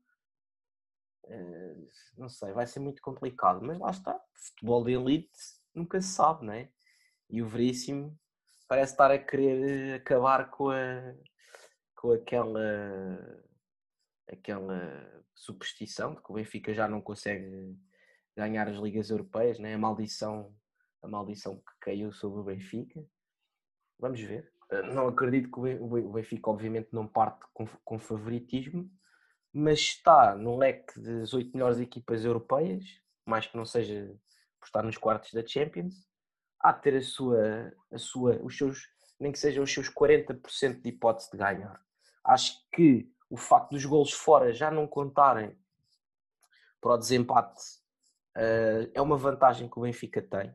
[1.26, 4.20] Uh, não sei, vai ser muito complicado, mas lá está.
[4.36, 5.30] Futebol de elite
[5.74, 6.70] nunca se sabe, não é?
[7.30, 8.18] E o Veríssimo
[8.68, 11.14] parece estar a querer acabar com, a,
[12.02, 13.46] com aquela,
[14.28, 17.78] aquela superstição de que o Benfica já não consegue
[18.36, 19.76] ganhar as ligas europeias, né?
[19.76, 20.56] a maldição
[21.02, 23.04] a maldição que caiu sobre o Benfica.
[24.00, 24.52] Vamos ver.
[24.94, 28.90] Não acredito que o Benfica, obviamente, não parte com, com favoritismo,
[29.52, 32.86] mas está no leque das oito melhores equipas europeias,
[33.26, 34.16] mais que não seja
[34.60, 36.08] por estar nos quartos da Champions,
[36.60, 38.88] há de ter a sua, a sua, os seus,
[39.20, 41.84] nem que sejam os seus 40% de hipótese de ganhar.
[42.24, 45.58] Acho que o facto dos golos fora já não contarem
[46.80, 47.62] para o desempate
[48.36, 50.54] uh, é uma vantagem que o Benfica tem.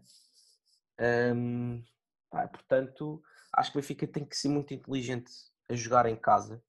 [0.99, 1.83] Um,
[2.31, 5.31] pá, portanto, acho que o Benfica tem que ser muito inteligente
[5.69, 6.63] a jogar em casa.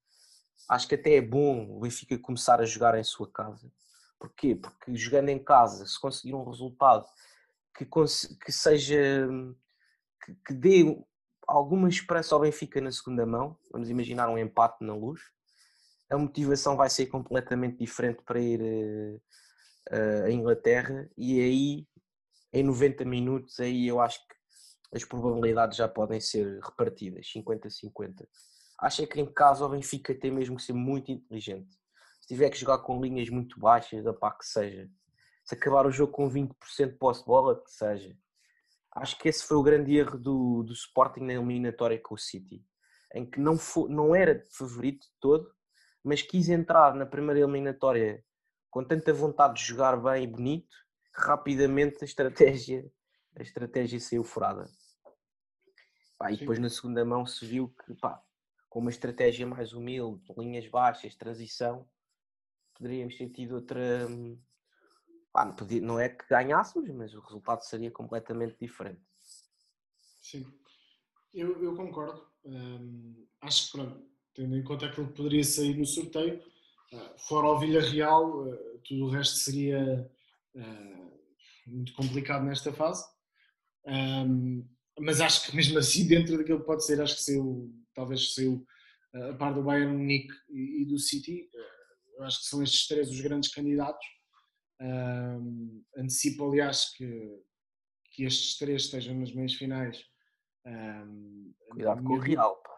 [0.69, 3.71] Acho que até é bom o Benfica começar a jogar em sua casa.
[4.19, 4.55] Porquê?
[4.55, 7.05] Porque jogando em casa, se conseguir um resultado
[7.75, 9.27] que, que seja
[10.23, 10.83] que, que, dê
[11.47, 15.21] alguma esperança ao Benfica na segunda mão, vamos imaginar um empate na luz,
[16.09, 21.87] a motivação vai ser completamente diferente para ir uh, à Inglaterra e aí
[22.53, 24.35] em 90 minutos aí eu acho que
[24.93, 28.25] as probabilidades já podem ser repartidas, 50-50.
[28.79, 31.75] Acho é que em casa o Benfica tem mesmo que ser muito inteligente.
[32.21, 34.89] Se tiver que jogar com linhas muito baixas, da pá que seja,
[35.43, 36.53] se acabar o jogo com 20%
[36.91, 38.15] de posse de bola, que seja.
[38.97, 42.65] Acho que esse foi o grande erro do, do Sporting na eliminatória com o City,
[43.13, 45.51] em que não, foi, não era favorito de todo,
[46.03, 48.23] mas quis entrar na primeira eliminatória
[48.71, 50.75] com tanta vontade de jogar bem e bonito,
[51.13, 52.89] rapidamente a estratégia,
[53.35, 54.65] a estratégia saiu furada.
[56.17, 58.19] Pá, e depois na segunda mão se viu que pá,
[58.67, 61.87] com uma estratégia mais humilde, linhas baixas, transição,
[62.73, 64.39] poderíamos ter tido outra, hum,
[65.37, 68.99] Pá, não, podia, não é que ganhássemos, mas o resultado seria completamente diferente.
[70.19, 70.43] Sim,
[71.31, 72.25] eu, eu concordo.
[73.41, 76.41] acho que, pronto, tendo em conta aquilo que poderia sair no sorteio,
[76.91, 80.09] uh, fora o Villarreal, uh, tudo o resto seria
[80.55, 81.19] uh,
[81.67, 83.05] muito complicado nesta fase.
[83.85, 84.67] Um,
[84.99, 88.65] mas acho que mesmo assim, dentro daquilo que pode ser, acho que saiu, talvez saiu
[89.13, 91.47] a par do Bayern Munique e do City.
[92.17, 94.16] eu acho que são estes três os grandes candidatos
[94.81, 97.43] um, antecipo, aliás, que,
[98.11, 100.03] que estes três estejam nas meias finais.
[100.65, 102.55] Um, Cuidado com o Real.
[102.57, 102.77] Pá.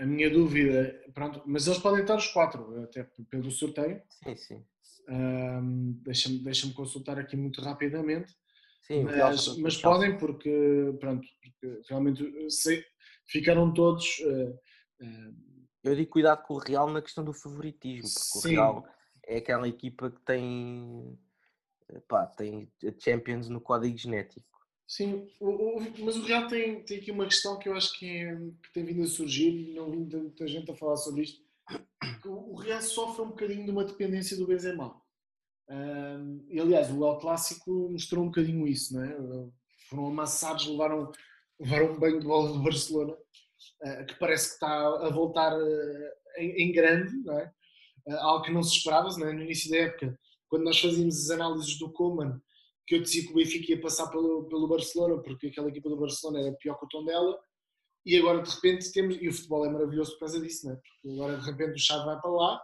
[0.00, 4.02] A minha dúvida, pronto, mas eles podem estar os quatro, até pelo sorteio.
[4.22, 4.66] Sim, sim.
[5.08, 8.34] Um, Deixa-me deixa consultar aqui muito rapidamente.
[8.82, 12.84] Sim, mas, mas podem porque, pronto, porque realmente sei,
[13.26, 14.18] ficaram todos.
[14.18, 14.50] Uh,
[15.00, 15.34] uh,
[15.82, 18.58] eu digo cuidado com o Real na questão do favoritismo, porque Sim.
[18.58, 18.88] o Real
[19.26, 21.18] é aquela equipa que tem,
[22.00, 24.46] pá, tem Champions no código genético.
[24.86, 25.26] Sim,
[25.98, 28.84] mas o Real tem, tem aqui uma questão que eu acho que, é, que tem
[28.84, 31.42] vindo a surgir e não vi tanta gente a falar sobre isto.
[32.26, 34.94] O Real sofre um bocadinho de uma dependência do Benzema.
[35.68, 39.16] Um, e aliás, o El Clássico mostrou um bocadinho isso, não é?
[39.88, 41.10] Foram amassados, levaram,
[41.58, 46.10] levaram um banho de bola do Barcelona, uh, que parece que está a voltar uh,
[46.36, 47.50] em, em, grande, não é?
[48.08, 49.32] uh, algo que não se esperava não é?
[49.32, 50.18] no início da época,
[50.54, 52.40] quando nós fazíamos as análises do Coleman,
[52.86, 55.96] que eu dizia que o Benfica ia passar pelo, pelo Barcelona, porque aquela equipa do
[55.96, 57.36] Barcelona era pior que o tom dela,
[58.06, 60.76] e agora de repente temos, e o futebol é maravilhoso por causa disso, não é?
[60.76, 62.62] porque agora de repente o Chave vai para lá,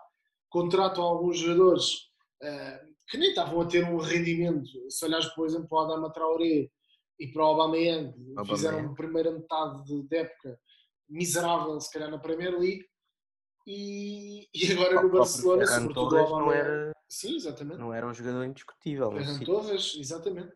[0.50, 1.94] contratam alguns jogadores
[2.44, 6.12] uh, que nem estavam a ter um rendimento, se olhares por exemplo para o Adama
[6.12, 6.70] Traoré
[7.18, 8.14] e para o Aubameyang,
[8.46, 10.60] fizeram a primeira metade de época
[11.08, 12.84] miserável se calhar na Premier League,
[13.70, 17.78] e, e agora no Barcelona, sobretudo Torres não era, Sim, exatamente.
[17.78, 19.12] não era um jogador indiscutível.
[19.12, 20.52] Ferran Torres, exatamente.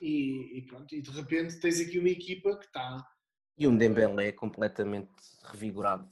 [0.00, 3.06] E, e, pronto, e de repente tens aqui uma equipa que está.
[3.58, 5.12] E um Dembélé completamente
[5.44, 6.08] revigorado.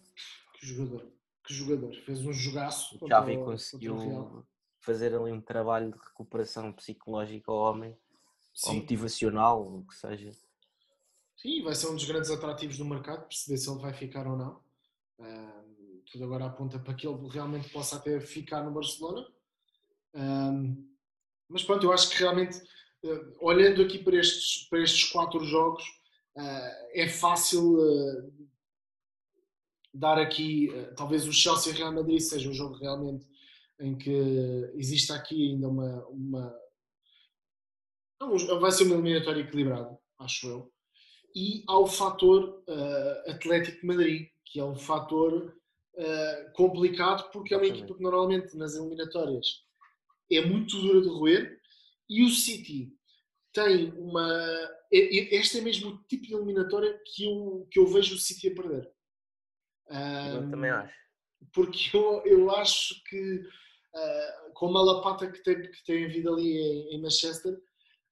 [0.54, 1.10] Que jogador.
[1.44, 1.94] Que jogador?
[2.04, 2.98] Fez um jogaço.
[3.00, 4.46] O Xavi conseguiu
[4.78, 7.96] fazer ali um trabalho de recuperação psicológica ao homem,
[8.52, 8.68] Sim.
[8.68, 10.32] ou motivacional, o que seja.
[11.36, 14.36] Sim, vai ser um dos grandes atrativos do mercado, perceber se ele vai ficar ou
[14.36, 14.60] não.
[15.18, 15.71] Um,
[16.12, 19.26] tudo agora aponta para que ele realmente possa até ficar no Barcelona.
[20.14, 20.86] Um,
[21.48, 22.58] mas pronto, eu acho que realmente,
[23.02, 25.82] uh, olhando aqui para estes, para estes quatro jogos,
[26.36, 28.48] uh, é fácil uh,
[29.92, 33.26] dar aqui, talvez o Chelsea Real Madrid seja um jogo realmente
[33.80, 34.10] em que
[34.74, 36.06] existe aqui ainda uma.
[36.06, 36.62] uma
[38.60, 40.72] vai ser uma eliminatória equilibrada, acho eu.
[41.34, 42.62] E há o fator
[43.26, 45.52] Atlético Madrid, que é um fator
[46.54, 49.62] complicado porque é uma equipa que normalmente nas eliminatórias
[50.30, 51.60] é muito dura de roer
[52.08, 52.92] e o City
[53.52, 54.28] tem uma.
[54.90, 58.54] Este é mesmo o tipo de eliminatória que eu, que eu vejo o City a
[58.54, 58.90] perder.
[59.88, 60.94] Eu um, também acho.
[61.52, 66.56] Porque eu, eu acho que, uh, com a lapata que tem, que tem havido ali
[66.56, 67.58] em, em, Manchester,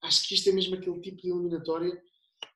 [0.03, 2.03] acho que este é mesmo aquele tipo de eliminatória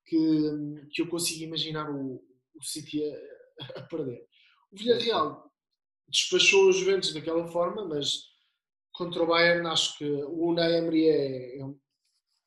[0.06, 2.22] que, que eu consigo imaginar o,
[2.54, 4.26] o City a, a perder.
[4.74, 5.52] O Villarreal
[6.08, 8.24] despachou os Juventus daquela forma, mas
[8.92, 11.80] contra o Bayern, acho que o Unai Emery é, é, um,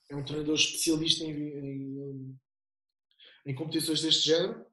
[0.10, 2.40] é um treinador especialista em, em,
[3.46, 4.66] em, competições deste género,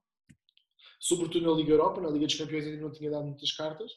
[0.99, 2.01] sobretudo na Liga Europa.
[2.01, 3.93] Na Liga dos Campeões ainda não tinha dado muitas cartas,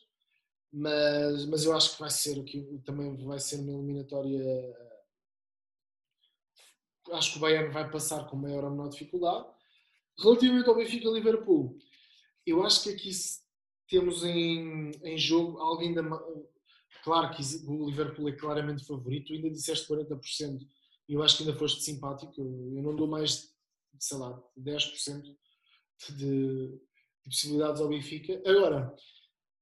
[0.72, 4.40] mas, mas eu acho que vai ser que também vai ser uma eliminatória.
[7.12, 9.48] Acho que o Bayern vai passar com maior ou menor dificuldade.
[10.20, 11.76] Relativamente ao Benfica Liverpool,
[12.46, 13.12] eu acho que aqui
[13.90, 16.02] temos em, em jogo algo ainda
[17.08, 20.60] Claro que o Liverpool é claramente favorito, ainda disseste 40%,
[21.08, 23.54] e eu acho que ainda foste simpático, eu não dou mais,
[23.98, 25.24] sei lá, 10%
[26.10, 26.80] de, de
[27.24, 28.42] possibilidades ao Benfica.
[28.46, 28.94] Agora,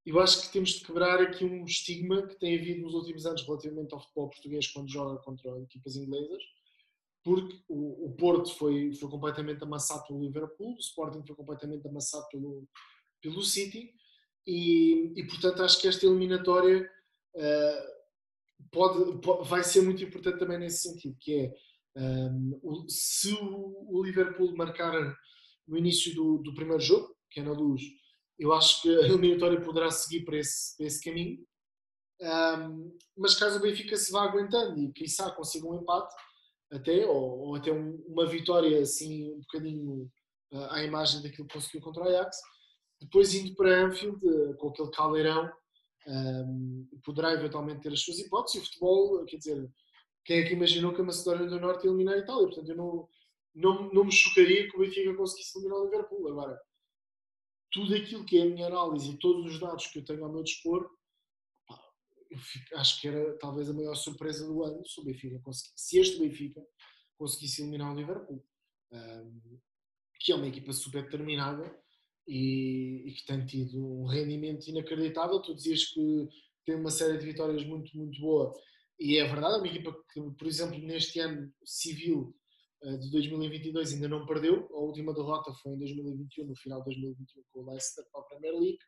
[0.03, 3.43] eu acho que temos de quebrar aqui um estigma que tem havido nos últimos anos
[3.43, 6.41] relativamente ao futebol português quando joga contra equipas inglesas,
[7.23, 12.27] porque o, o Porto foi, foi completamente amassado pelo Liverpool, o Sporting foi completamente amassado
[12.31, 12.67] pelo,
[13.21, 13.93] pelo City,
[14.45, 16.89] e, e portanto acho que esta eliminatória
[17.35, 17.95] uh,
[18.71, 21.53] pode, pode, vai ser muito importante também nesse sentido, que é
[21.97, 24.93] um, o, se o, Liverpool marcar
[25.67, 27.81] no início do, do, primeiro jogo, que é na luz,
[28.37, 31.39] eu acho que a eliminatória poderá seguir para esse, para esse caminho.
[32.19, 36.13] Um, mas caso o Benfica se vá aguentando e quiçá consiga um empate,
[36.71, 40.11] até, ou, ou até um, uma vitória assim um bocadinho
[40.51, 42.37] uh, à imagem daquilo que conseguiu contra o Ajax,
[43.01, 45.51] depois indo para Anfield uh, com aquele caldeirão
[46.07, 48.55] um, poderá eventualmente ter as suas hipóteses.
[48.55, 49.71] E o futebol, quer dizer,
[50.23, 52.45] quem é que imaginou que a Macedónia do Norte ia eliminar a Itália?
[52.45, 53.09] Portanto, eu não,
[53.53, 56.27] não, não me chocaria que o Benfica conseguisse eliminar o Liverpool.
[56.29, 56.59] Agora,
[57.71, 60.31] tudo aquilo que é a minha análise e todos os dados que eu tenho ao
[60.31, 60.89] meu dispor,
[62.29, 65.39] eu fico, acho que era talvez a maior surpresa do ano se o Benfica
[65.75, 66.61] se este Benfica
[67.17, 68.43] conseguisse eliminar o Liverpool.
[68.91, 69.59] Um,
[70.19, 71.77] que é uma equipa super determinada
[72.27, 75.41] e, e, que tem tido um rendimento inacreditável.
[75.41, 76.27] Tu dizias que
[76.65, 78.51] tem uma série de vitórias muito, muito boa
[78.99, 82.33] e é verdade, é uma equipa que, por exemplo, neste ano civil
[82.83, 84.67] eh, de 2022 ainda não perdeu.
[84.71, 88.23] A última derrota foi em 2021, no final de 2021, com o Leicester para a
[88.25, 88.79] Premier League,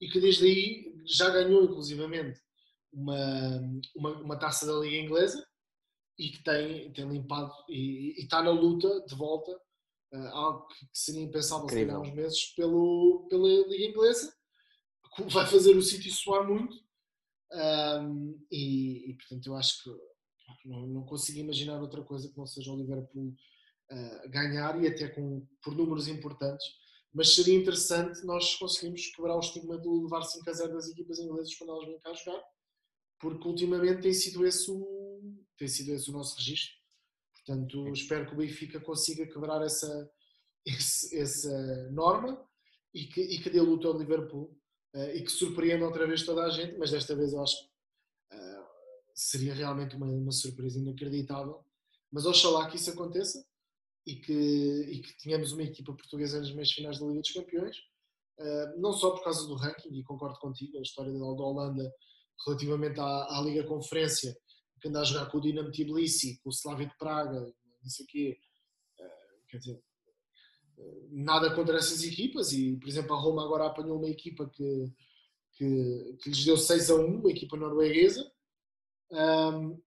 [0.00, 2.40] e que desde aí já ganhou, inclusivamente,
[2.92, 3.60] uma,
[3.94, 5.46] uma, uma taça da Liga Inglesa
[6.18, 9.52] e que tem, tem limpado e, e está na luta de volta
[10.12, 14.34] uh, algo que, seria impensável há uns meses pelo, pela Liga Inglesa,
[15.16, 16.76] que vai fazer o City soar muito.
[17.52, 19.90] Um, e, e, portanto, eu acho que
[20.68, 23.34] não, não, consigo imaginar outra coisa que não seja o Liverpool
[23.90, 26.66] uh, ganhar e até com, por números importantes.
[27.12, 31.18] Mas seria interessante nós conseguirmos quebrar o estigma de levar 5 a 0 das equipas
[31.18, 32.42] inglesas quando elas vêm cá jogar,
[33.18, 36.74] porque ultimamente tem sido esse o, tem sido esse o nosso registro.
[37.46, 40.10] Portanto, espero que o Benfica consiga quebrar essa,
[40.66, 42.44] esse, essa norma
[42.92, 44.58] e que, e que dê luta ao Liverpool
[44.94, 48.36] uh, e que surpreenda outra vez toda a gente, mas desta vez eu acho que
[48.36, 48.66] uh,
[49.14, 51.64] seria realmente uma, uma surpresa inacreditável.
[52.10, 53.44] Mas oxalá que isso aconteça
[54.04, 57.76] e que, e que tenhamos uma equipa portuguesa nas meias finais da Liga dos Campeões,
[58.40, 61.94] uh, não só por causa do ranking, e concordo contigo, a história da, da Holanda
[62.44, 64.36] relativamente à, à Liga Conferência
[64.80, 67.40] que anda a jogar com o Dinamo Tbilisi, com o Slavia de Praga,
[67.82, 68.38] não sei o quê.
[68.98, 69.82] Eh, quer dizer,
[70.78, 74.92] eh, nada contra essas equipas e, por exemplo, a Roma agora apanhou uma equipa que,
[75.54, 78.30] que, que lhes deu 6 a 1, uma equipa norueguesa.
[79.10, 79.80] Um,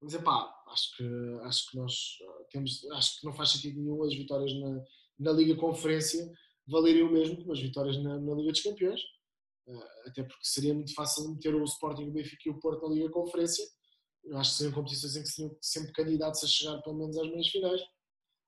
[0.00, 1.04] mas, epá, acho que,
[1.42, 4.84] acho que nós eh, temos, acho que não faz sentido nenhum as vitórias na,
[5.18, 6.30] na Liga Conferência
[6.66, 9.00] valerem o mesmo que as vitórias na, na Liga dos Campeões.
[9.66, 12.94] Uh, até porque seria muito fácil meter o Sporting, o Benfica e o Porto na
[12.94, 13.64] Liga Conferência.
[14.24, 17.28] Eu acho que seriam competições em que seriam sempre candidatos a chegar pelo menos às
[17.28, 17.80] meias finais.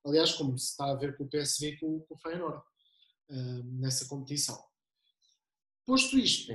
[0.05, 2.63] Aliás, como se está a ver com o PSV e com, com o Feyenoord
[3.29, 4.57] uh, nessa competição.
[5.85, 6.53] Posto isto,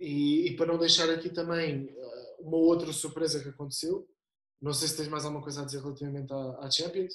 [0.00, 4.08] e, e, para não deixar aqui também uh, uma outra surpresa que aconteceu,
[4.60, 7.14] não sei se tens mais alguma coisa a dizer relativamente à, à Champions.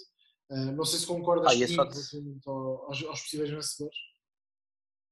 [0.49, 3.97] Uh, não sei se concordas ah, comigo relativamente aos, aos, possíveis vencedores.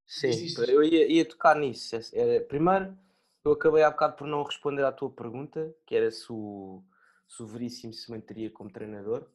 [0.06, 1.96] Sim, eu ia, ia, tocar nisso.
[2.14, 2.98] É, primeiro,
[3.44, 6.84] eu acabei há bocado por não responder à tua pergunta, que era se o,
[7.28, 9.30] se o Veríssimo se manteria como treinador.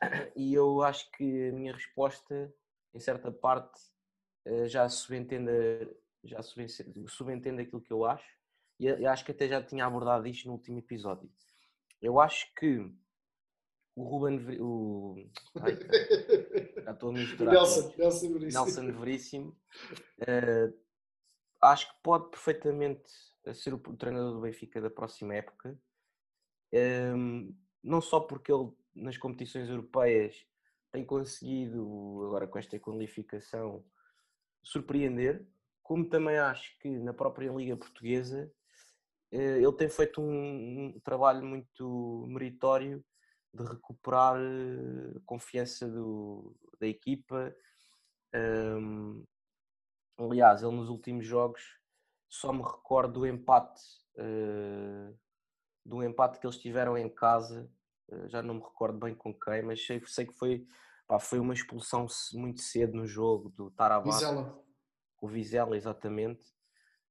[0.34, 2.52] E eu acho que a minha resposta,
[2.94, 3.78] em certa parte,
[4.46, 5.50] eh, já subentende,
[6.24, 6.40] já
[7.06, 8.26] subentende aquilo que eu acho.
[8.78, 11.30] E acho que até já tinha abordado isto no último episódio.
[12.00, 12.90] Eu acho que
[13.94, 14.58] o Ruben.
[14.58, 15.16] O...
[15.60, 15.78] Ai,
[16.82, 17.54] já estou a misturar.
[17.54, 18.64] Nelson, Nelson Veríssimo.
[18.64, 19.56] Nelson Veríssimo.
[20.20, 20.78] Uh,
[21.60, 23.02] acho que pode perfeitamente
[23.54, 25.78] ser o treinador do Benfica da próxima época.
[26.72, 30.46] Um, não só porque ele nas competições europeias
[30.92, 33.84] tem conseguido, agora com esta qualificação,
[34.62, 35.46] surpreender,
[35.82, 38.52] como também acho que na própria Liga Portuguesa
[39.32, 43.04] eh, ele tem feito um, trabalho muito meritório
[43.54, 47.54] de recuperar a eh, confiança do, da equipa.
[48.34, 49.24] Um,
[50.18, 51.79] aliás, ele nos últimos jogos
[52.30, 53.82] só me recordo do empate
[54.16, 55.18] uh,
[55.84, 57.68] do empate que eles tiveram em casa.
[58.08, 60.64] Uh, já não me recordo bem com quem, mas sei, sei que foi,
[61.08, 63.70] pá, foi uma expulsão muito cedo no jogo do.
[64.00, 64.64] Vizela.
[65.20, 66.46] O Vizela, exatamente.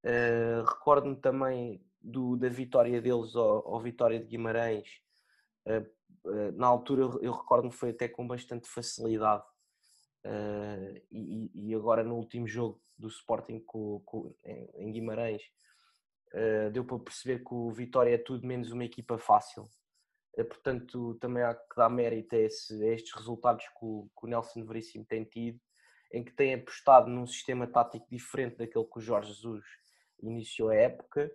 [0.03, 5.01] Uh, Recordo-me também do, da vitória deles ao, ao Vitória de Guimarães,
[6.55, 9.43] na altura eu, eu recordo-me foi até com bastante facilidade.
[10.25, 15.41] Uh, e, e, agora no último jogo do Sporting com, com, em, Guimarães
[16.73, 19.67] deu para perceber que o Vitória é tudo menos uma equipa fácil.
[20.37, 24.29] portanto, também há que dar mérito a, esse, a estes resultados que o, que o
[24.29, 25.59] Nelson Veríssimo tem tido,
[26.11, 29.65] em que tem apostado num sistema tático diferente daquele que o Jorge Jesus
[30.21, 31.31] iniciou a época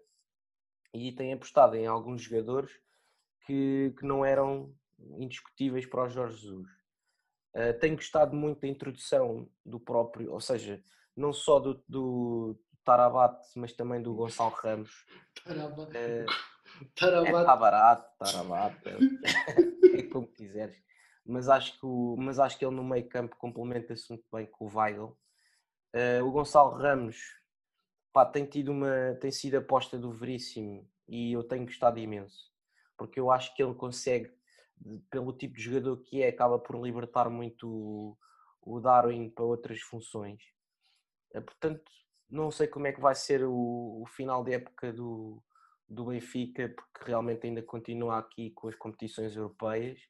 [0.92, 2.70] e tem apostado em alguns jogadores
[3.46, 4.72] que, que não eram
[5.18, 6.83] indiscutíveis para o Jorge Jesus.
[7.54, 10.82] Uh, tenho gostado muito da introdução do próprio, ou seja,
[11.16, 15.06] não só do, do Tarabat, mas também do Gonçalo Ramos.
[15.44, 15.90] Tarabat.
[15.90, 16.26] Uh,
[16.96, 17.42] Tarabat.
[17.42, 18.92] É, tá barato, Tarabat, é,
[20.00, 20.82] é como quiseres.
[21.24, 24.66] Mas acho, que o, mas acho que ele no meio campo complementa-se muito bem com
[24.66, 25.16] o Weigl.
[25.94, 27.16] Uh, o Gonçalo Ramos
[28.14, 32.50] pá, tem, tido uma, tem sido aposta do Veríssimo e eu tenho gostado imenso,
[32.96, 34.32] porque eu acho que ele consegue,
[35.10, 38.16] pelo tipo de jogador que é, acaba por libertar muito
[38.62, 40.42] o, Darwin para outras funções.
[41.32, 41.90] Eh, portanto,
[42.28, 45.42] não sei como é que vai ser o, o final de época do,
[45.88, 50.00] do Benfica, porque realmente ainda continua aqui com as competições europeias,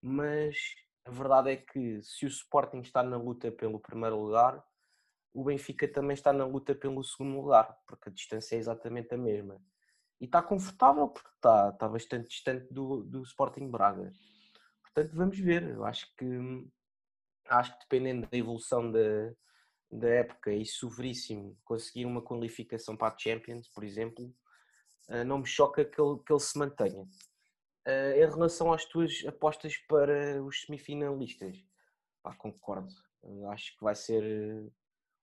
[0.00, 0.56] mas
[1.04, 4.62] a verdade é que se o Sporting está na luta pelo primeiro lugar,
[5.32, 9.18] o Benfica também está na luta pelo segundo lugar, porque a distância é exatamente a
[9.18, 9.60] mesma.
[10.20, 14.12] E está confortável porque está, está bastante distante do, do Sporting Braga.
[14.82, 15.62] Portanto, vamos ver.
[15.62, 16.26] Eu acho que
[17.48, 19.32] acho que dependendo da evolução da,
[19.90, 24.34] da época e se o Veríssimo conseguir uma qualificação para a Champions, por exemplo,
[25.08, 27.06] eh, não me choca que ele, que ele se mantenha.
[27.86, 31.56] Eh, em relação às tuas apostas para os semifinalistas,
[32.22, 32.92] pá, concordo.
[33.50, 34.70] Acho que vai ser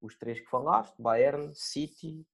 [0.02, 2.26] os três que falaste, Bayern, City.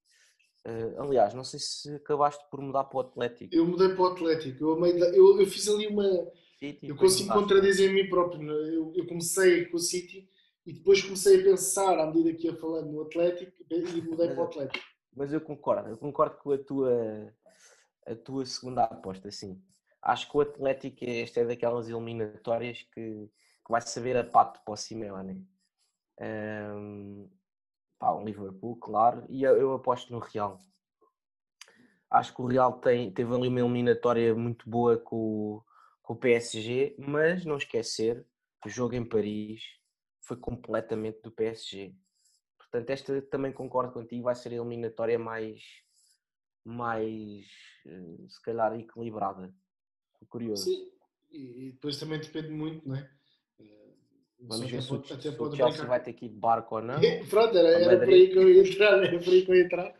[0.64, 3.54] Uh, aliás, não sei se acabaste por mudar para o Atlético.
[3.54, 4.64] Eu mudei para o Atlético.
[4.64, 6.04] Eu, eu, eu fiz ali uma.
[6.58, 8.48] City, eu consigo contradizer a mim próprio.
[8.48, 8.68] É?
[8.68, 10.28] Eu, eu, comecei com o City
[10.64, 14.40] e depois comecei a pensar, à medida que ia falando no Atlético, e mudei para
[14.40, 14.84] o Atlético.
[15.14, 17.34] Mas eu concordo, eu concordo com a tua,
[18.06, 19.60] a tua segunda aposta, sim.
[20.00, 23.28] Acho que o Atlético, esta é daquelas eliminatórias que,
[23.64, 25.46] que vai saber a pato para o Simeone.
[26.20, 27.28] Um,
[28.02, 30.60] Pá, o Liverpool, claro, e eu, eu, aposto no Real.
[32.10, 35.62] Acho que o Real tem, teve ali uma eliminatória muito boa com,
[36.02, 38.26] com o PSG, mas não esquecer
[38.60, 39.62] que o jogo em Paris
[40.20, 41.94] foi completamente do PSG.
[42.58, 45.62] Portanto, esta também concordo contigo, vai ser a eliminatória mais,
[46.64, 47.46] mais
[47.86, 49.54] eh, se calhar equilibrada.
[50.28, 50.64] Curioso.
[50.64, 50.90] Sim,
[51.30, 53.08] e depois também depende muito, não é?
[54.42, 55.86] Vamos ver se, o, se o Chelsea brincar.
[55.86, 57.00] vai ter que ir de barco ou não.
[57.30, 59.64] Pronto, era, era por aí que eu ia entrar, era por aí que eu ia
[59.64, 59.94] entrar.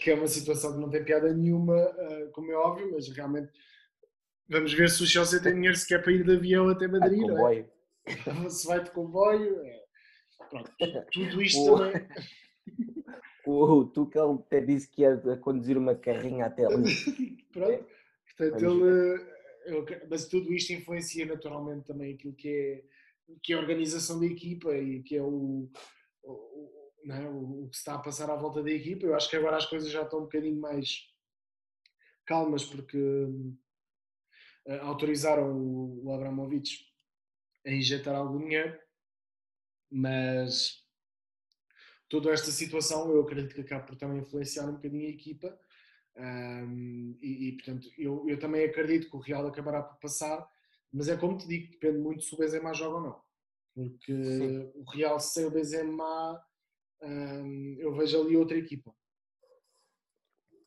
[0.00, 3.50] Que é uma situação que não tem piada nenhuma, eh, como é óbvio, mas realmente
[4.48, 7.22] vamos ver se o Chelsea tem dinheiro sequer para ir de avião até Madrid.
[7.24, 7.70] Ah, comboio.
[8.06, 8.48] É?
[8.48, 9.60] Se vai de comboio.
[9.60, 9.82] É.
[10.48, 10.70] Pronto,
[11.12, 12.08] tudo isto o, também.
[13.44, 16.94] O Tuchel até disse que ia conduzir uma carrinha até ali.
[17.52, 17.84] Pronto.
[18.36, 19.20] Portanto, ele,
[19.66, 22.84] eu, mas tudo isto influencia naturalmente também aquilo que é,
[23.42, 25.70] que é a organização da equipa e que é o,
[26.22, 27.28] o, é?
[27.28, 29.06] o, que está a passar à volta da equipa.
[29.06, 31.08] Eu acho que agora as coisas já estão um bocadinho mais
[32.26, 36.86] calmas porque uh, autorizaram o, o Abramovich
[37.66, 38.78] a injetar algum dinheiro,
[39.90, 40.82] mas
[42.08, 45.58] toda esta situação eu acredito que acaba por também influenciar um bocadinho a equipa
[46.16, 50.46] um, e, e, portanto, eu, eu também acredito que o Real acabará por passar,
[50.92, 53.22] mas é como te digo, depende muito se o Benzema joga ou não.
[53.74, 54.72] Porque Sim.
[54.74, 56.44] o Real sem o Benzema,
[57.02, 58.94] um, eu vejo ali outra equipa.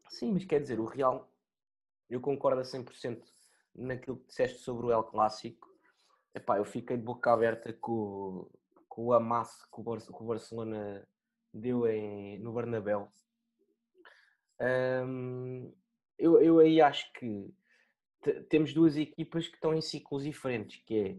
[0.10, 1.32] Sim, mas quer dizer, o Real,
[2.10, 3.22] eu concordo a 100%
[3.76, 5.68] naquilo que disseste sobre o El Clássico.
[6.34, 8.50] Epá, eu fiquei de boca aberta com,
[8.88, 11.08] com o amasso que o Barcelona
[11.54, 13.12] deu em, no Bernabéu
[14.60, 15.74] um,
[16.18, 17.54] eu, eu aí acho que
[18.50, 21.18] temos duas equipas que estão em ciclos diferentes, que é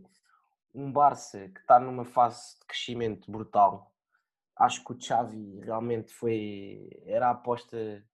[0.75, 3.93] um Barça que está numa fase de crescimento brutal.
[4.57, 8.05] Acho que o Xavi realmente foi era a aposta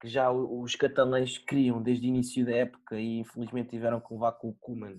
[0.00, 4.32] que já os catalães queriam desde o início da época e infelizmente tiveram que levar
[4.32, 4.98] com o Kuman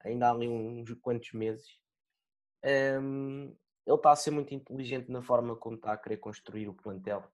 [0.00, 1.78] ainda há ali uns quantos meses.
[2.64, 3.54] Um,
[3.86, 7.24] ele está a ser muito inteligente na forma como está a querer construir o plantel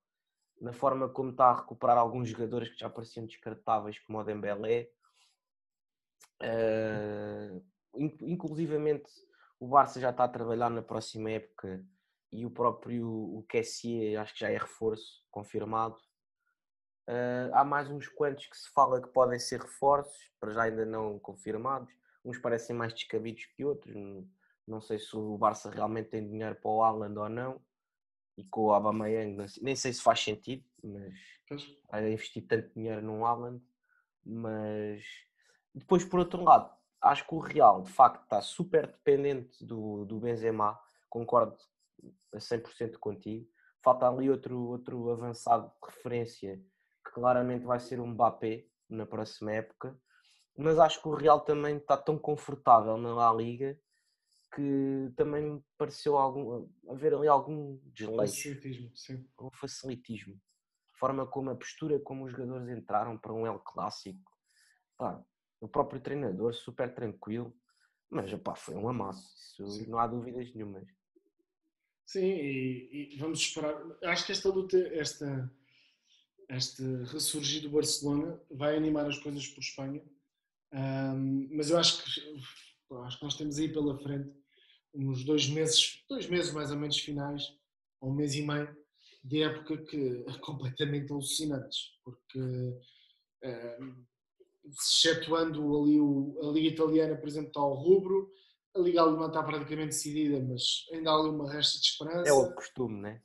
[0.60, 4.88] na forma como está a recuperar alguns jogadores que já pareciam descartáveis, como o Dembélé.
[6.42, 7.64] Uh,
[7.94, 9.10] inclusivamente
[9.58, 11.84] o Barça já está a trabalhar na próxima época
[12.32, 15.96] e o próprio o Kessier acho que já é reforço confirmado.
[17.08, 20.84] Uh, há mais uns quantos que se fala que podem ser reforços, para já ainda
[20.84, 21.92] não confirmados.
[22.24, 23.94] Uns parecem mais descabidos que outros.
[23.94, 24.28] Não,
[24.66, 27.60] não sei se o Barça realmente tem dinheiro para o Haaland ou não
[28.36, 31.14] e com o Aubameyang nem sei se faz sentido, mas
[31.90, 33.62] a investir tanto dinheiro num Haaland,
[34.24, 35.04] mas
[35.74, 36.70] depois por outro lado,
[37.00, 41.56] acho que o Real de facto está super dependente do, do Benzema, concordo
[42.32, 43.46] a 100% contigo,
[43.82, 46.56] falta ali outro, outro avançado de referência
[47.04, 49.98] que claramente vai ser um Mbappé na próxima época,
[50.56, 53.78] mas acho que o Real também está tão confortável na La Liga
[54.54, 58.36] que também me pareceu algum, haver ali algum desleixo.
[58.36, 59.28] Facilitismo, sim.
[59.40, 60.40] Um facilitismo.
[60.94, 64.30] A forma como a postura como os jogadores entraram para um El Clássico.
[64.96, 65.20] Pá,
[65.60, 67.54] o próprio treinador super tranquilo.
[68.10, 69.62] Mas pá, foi um amasso.
[69.62, 69.86] Isso sim.
[69.90, 70.86] não há dúvidas nenhumas.
[72.06, 73.74] Sim, e, e, vamos esperar.
[74.04, 75.50] Acho que esta luta, esta,
[76.50, 80.02] este ressurgir do Barcelona vai animar as coisas por Espanha.
[80.72, 82.10] Um, mas eu acho que
[83.04, 84.30] acho que nós temos aí pela frente
[84.94, 87.42] uns dois meses, dois meses mais ou menos finais,
[88.00, 88.76] ou um mês e meio,
[89.22, 94.06] de época que completamente alucinantes, porque uh,
[94.66, 98.32] excetuando ali o, a Liga Italiana, por exemplo, está ao rubro,
[98.74, 102.28] a Liga Alemã está praticamente decidida, mas ainda há ali uma resta de esperança.
[102.28, 103.22] É o costume, né?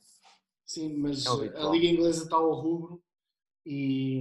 [0.64, 3.02] Sim, mas é a Liga Inglesa está ao rubro
[3.66, 4.20] e,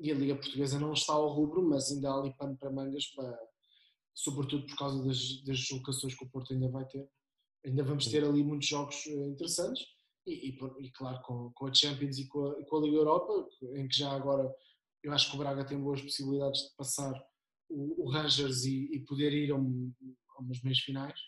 [0.00, 3.06] e, a Liga Portuguesa não está ao rubro, mas ainda há ali pano para mangas
[3.06, 3.38] para,
[4.12, 7.08] sobretudo por causa das, das deslocações que o Porto ainda vai ter.
[7.64, 9.86] Ainda vamos ter ali muitos jogos eh, interessantes
[10.26, 13.48] e, e, e claro, com, com, a Champions e com a, com a, Liga Europa,
[13.74, 14.52] em que já agora
[15.06, 17.14] eu acho que o Braga tem boas possibilidades de passar
[17.68, 19.92] o, o Rangers e, e, poder ir a, um,
[20.36, 21.18] a umas meias finais.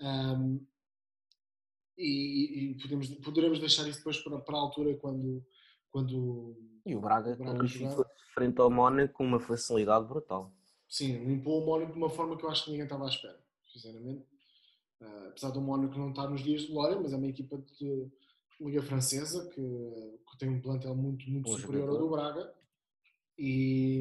[0.00, 0.64] Um,
[1.96, 5.44] e, e podemos, poderemos deixar isso depois para, para a altura quando.
[5.90, 6.56] quando
[6.86, 7.66] e o Braga, o Braga
[8.34, 10.54] frente ao Mónaco com uma facilidade brutal.
[10.88, 13.38] Sim, limpou o Mónaco de uma forma que eu acho que ninguém estava à espera,
[13.72, 14.24] sinceramente.
[15.00, 18.08] Uh, apesar do Mónaco não estar nos dias de glória, mas é uma equipa de
[18.60, 22.57] Liga Francesa que, que tem um plantel muito, muito superior ao do Braga.
[23.38, 24.00] E,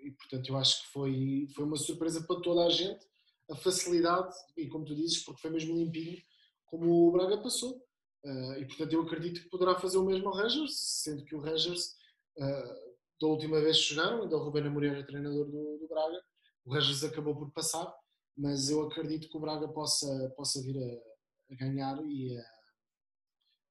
[0.00, 3.04] e, portanto eu acho que foi, foi uma surpresa para toda a gente
[3.50, 6.20] a facilidade, e como tu dizes, porque foi mesmo limpinho,
[6.66, 7.84] como o Braga passou.
[8.24, 11.40] Uh, e portanto eu acredito que poderá fazer o mesmo ao Rangers, sendo que o
[11.40, 11.94] Rangers
[12.38, 16.20] uh, da última vez que jogaram, ainda o Rubén Amorim era treinador do, do, Braga,
[16.64, 17.92] o Rangers acabou por passar,
[18.36, 22.44] mas eu acredito que o Braga possa, possa vir a, a ganhar e a,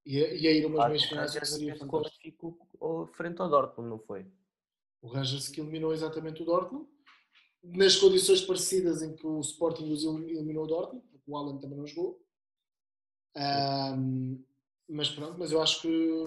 [0.05, 2.57] e a, e a ir umas meias finais, que seria fantástico.
[3.13, 4.26] frente ao Dortmund, não foi?
[5.01, 6.87] O Rangers que eliminou exatamente o Dortmund,
[7.63, 11.77] nas condições parecidas em que o Sporting os eliminou o Dortmund, porque o Alan também
[11.77, 12.21] não jogou.
[13.35, 14.43] Um,
[14.87, 16.23] mas pronto, mas eu acho que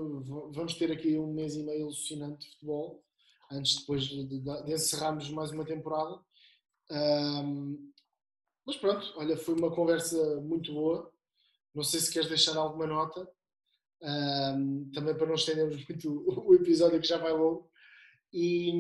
[0.51, 3.05] vamos ter aqui um mês e meio alucinante de futebol
[3.51, 6.21] antes depois de, de, encerrarmos mais uma temporada.
[6.91, 7.93] Um,
[8.67, 11.11] mas pronto, olha, foi uma conversa muito boa.
[11.75, 13.29] Não sei se queres deixar alguma nota.
[14.01, 17.68] Um, também para não estendermos muito o episódio que já vai longo.
[18.33, 18.71] E,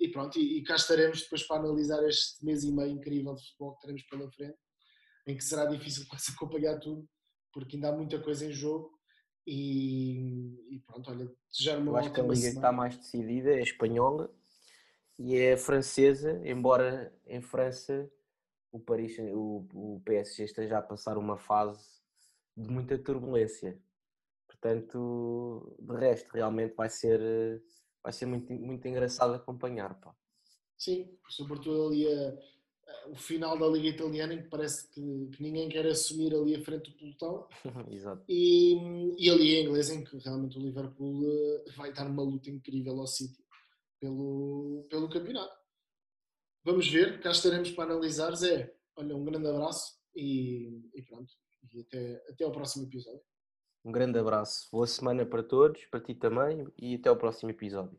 [0.00, 3.44] e pronto, e, e, cá estaremos depois para analisar este mês e meio incrível de
[3.44, 4.58] futebol que teremos pela frente,
[5.26, 7.08] em que será difícil quase acompanhar tudo,
[7.52, 8.98] porque ainda há muita coisa em jogo.
[9.46, 12.52] E, e pronto, olha, desejar uma Eu acho que a liga semana.
[12.52, 14.30] que está mais decidida é a espanhola
[15.18, 18.10] e é a francesa, embora em França
[18.70, 21.82] o, Paris, o, o PSG esteja a passar uma fase
[22.56, 23.80] de muita turbulência.
[24.46, 27.20] Portanto, de resto, realmente vai ser,
[28.02, 29.98] vai ser muito, muito engraçado acompanhar.
[30.00, 30.14] Pá.
[30.76, 35.42] Sim, sobretudo ali a, a, o final da Liga Italiana, em que parece que, que,
[35.42, 37.48] ninguém quer assumir ali a frente do pelotão.
[37.90, 38.24] Exato.
[38.28, 38.76] E,
[39.18, 42.98] e ali a inglês, em que realmente o Liverpool eh, vai estar numa luta incrível
[43.00, 43.44] ao City
[44.00, 45.56] pelo, pelo campeonato.
[46.64, 48.34] Vamos ver, cá estaremos para analisar.
[48.34, 51.32] Zé, olha, um grande abraço e, e pronto.
[51.72, 53.22] E até, até ao próximo episódio.
[53.88, 54.68] Um grande abraço.
[54.70, 57.98] Boa semana para todos, para ti também, e até ao próximo episódio.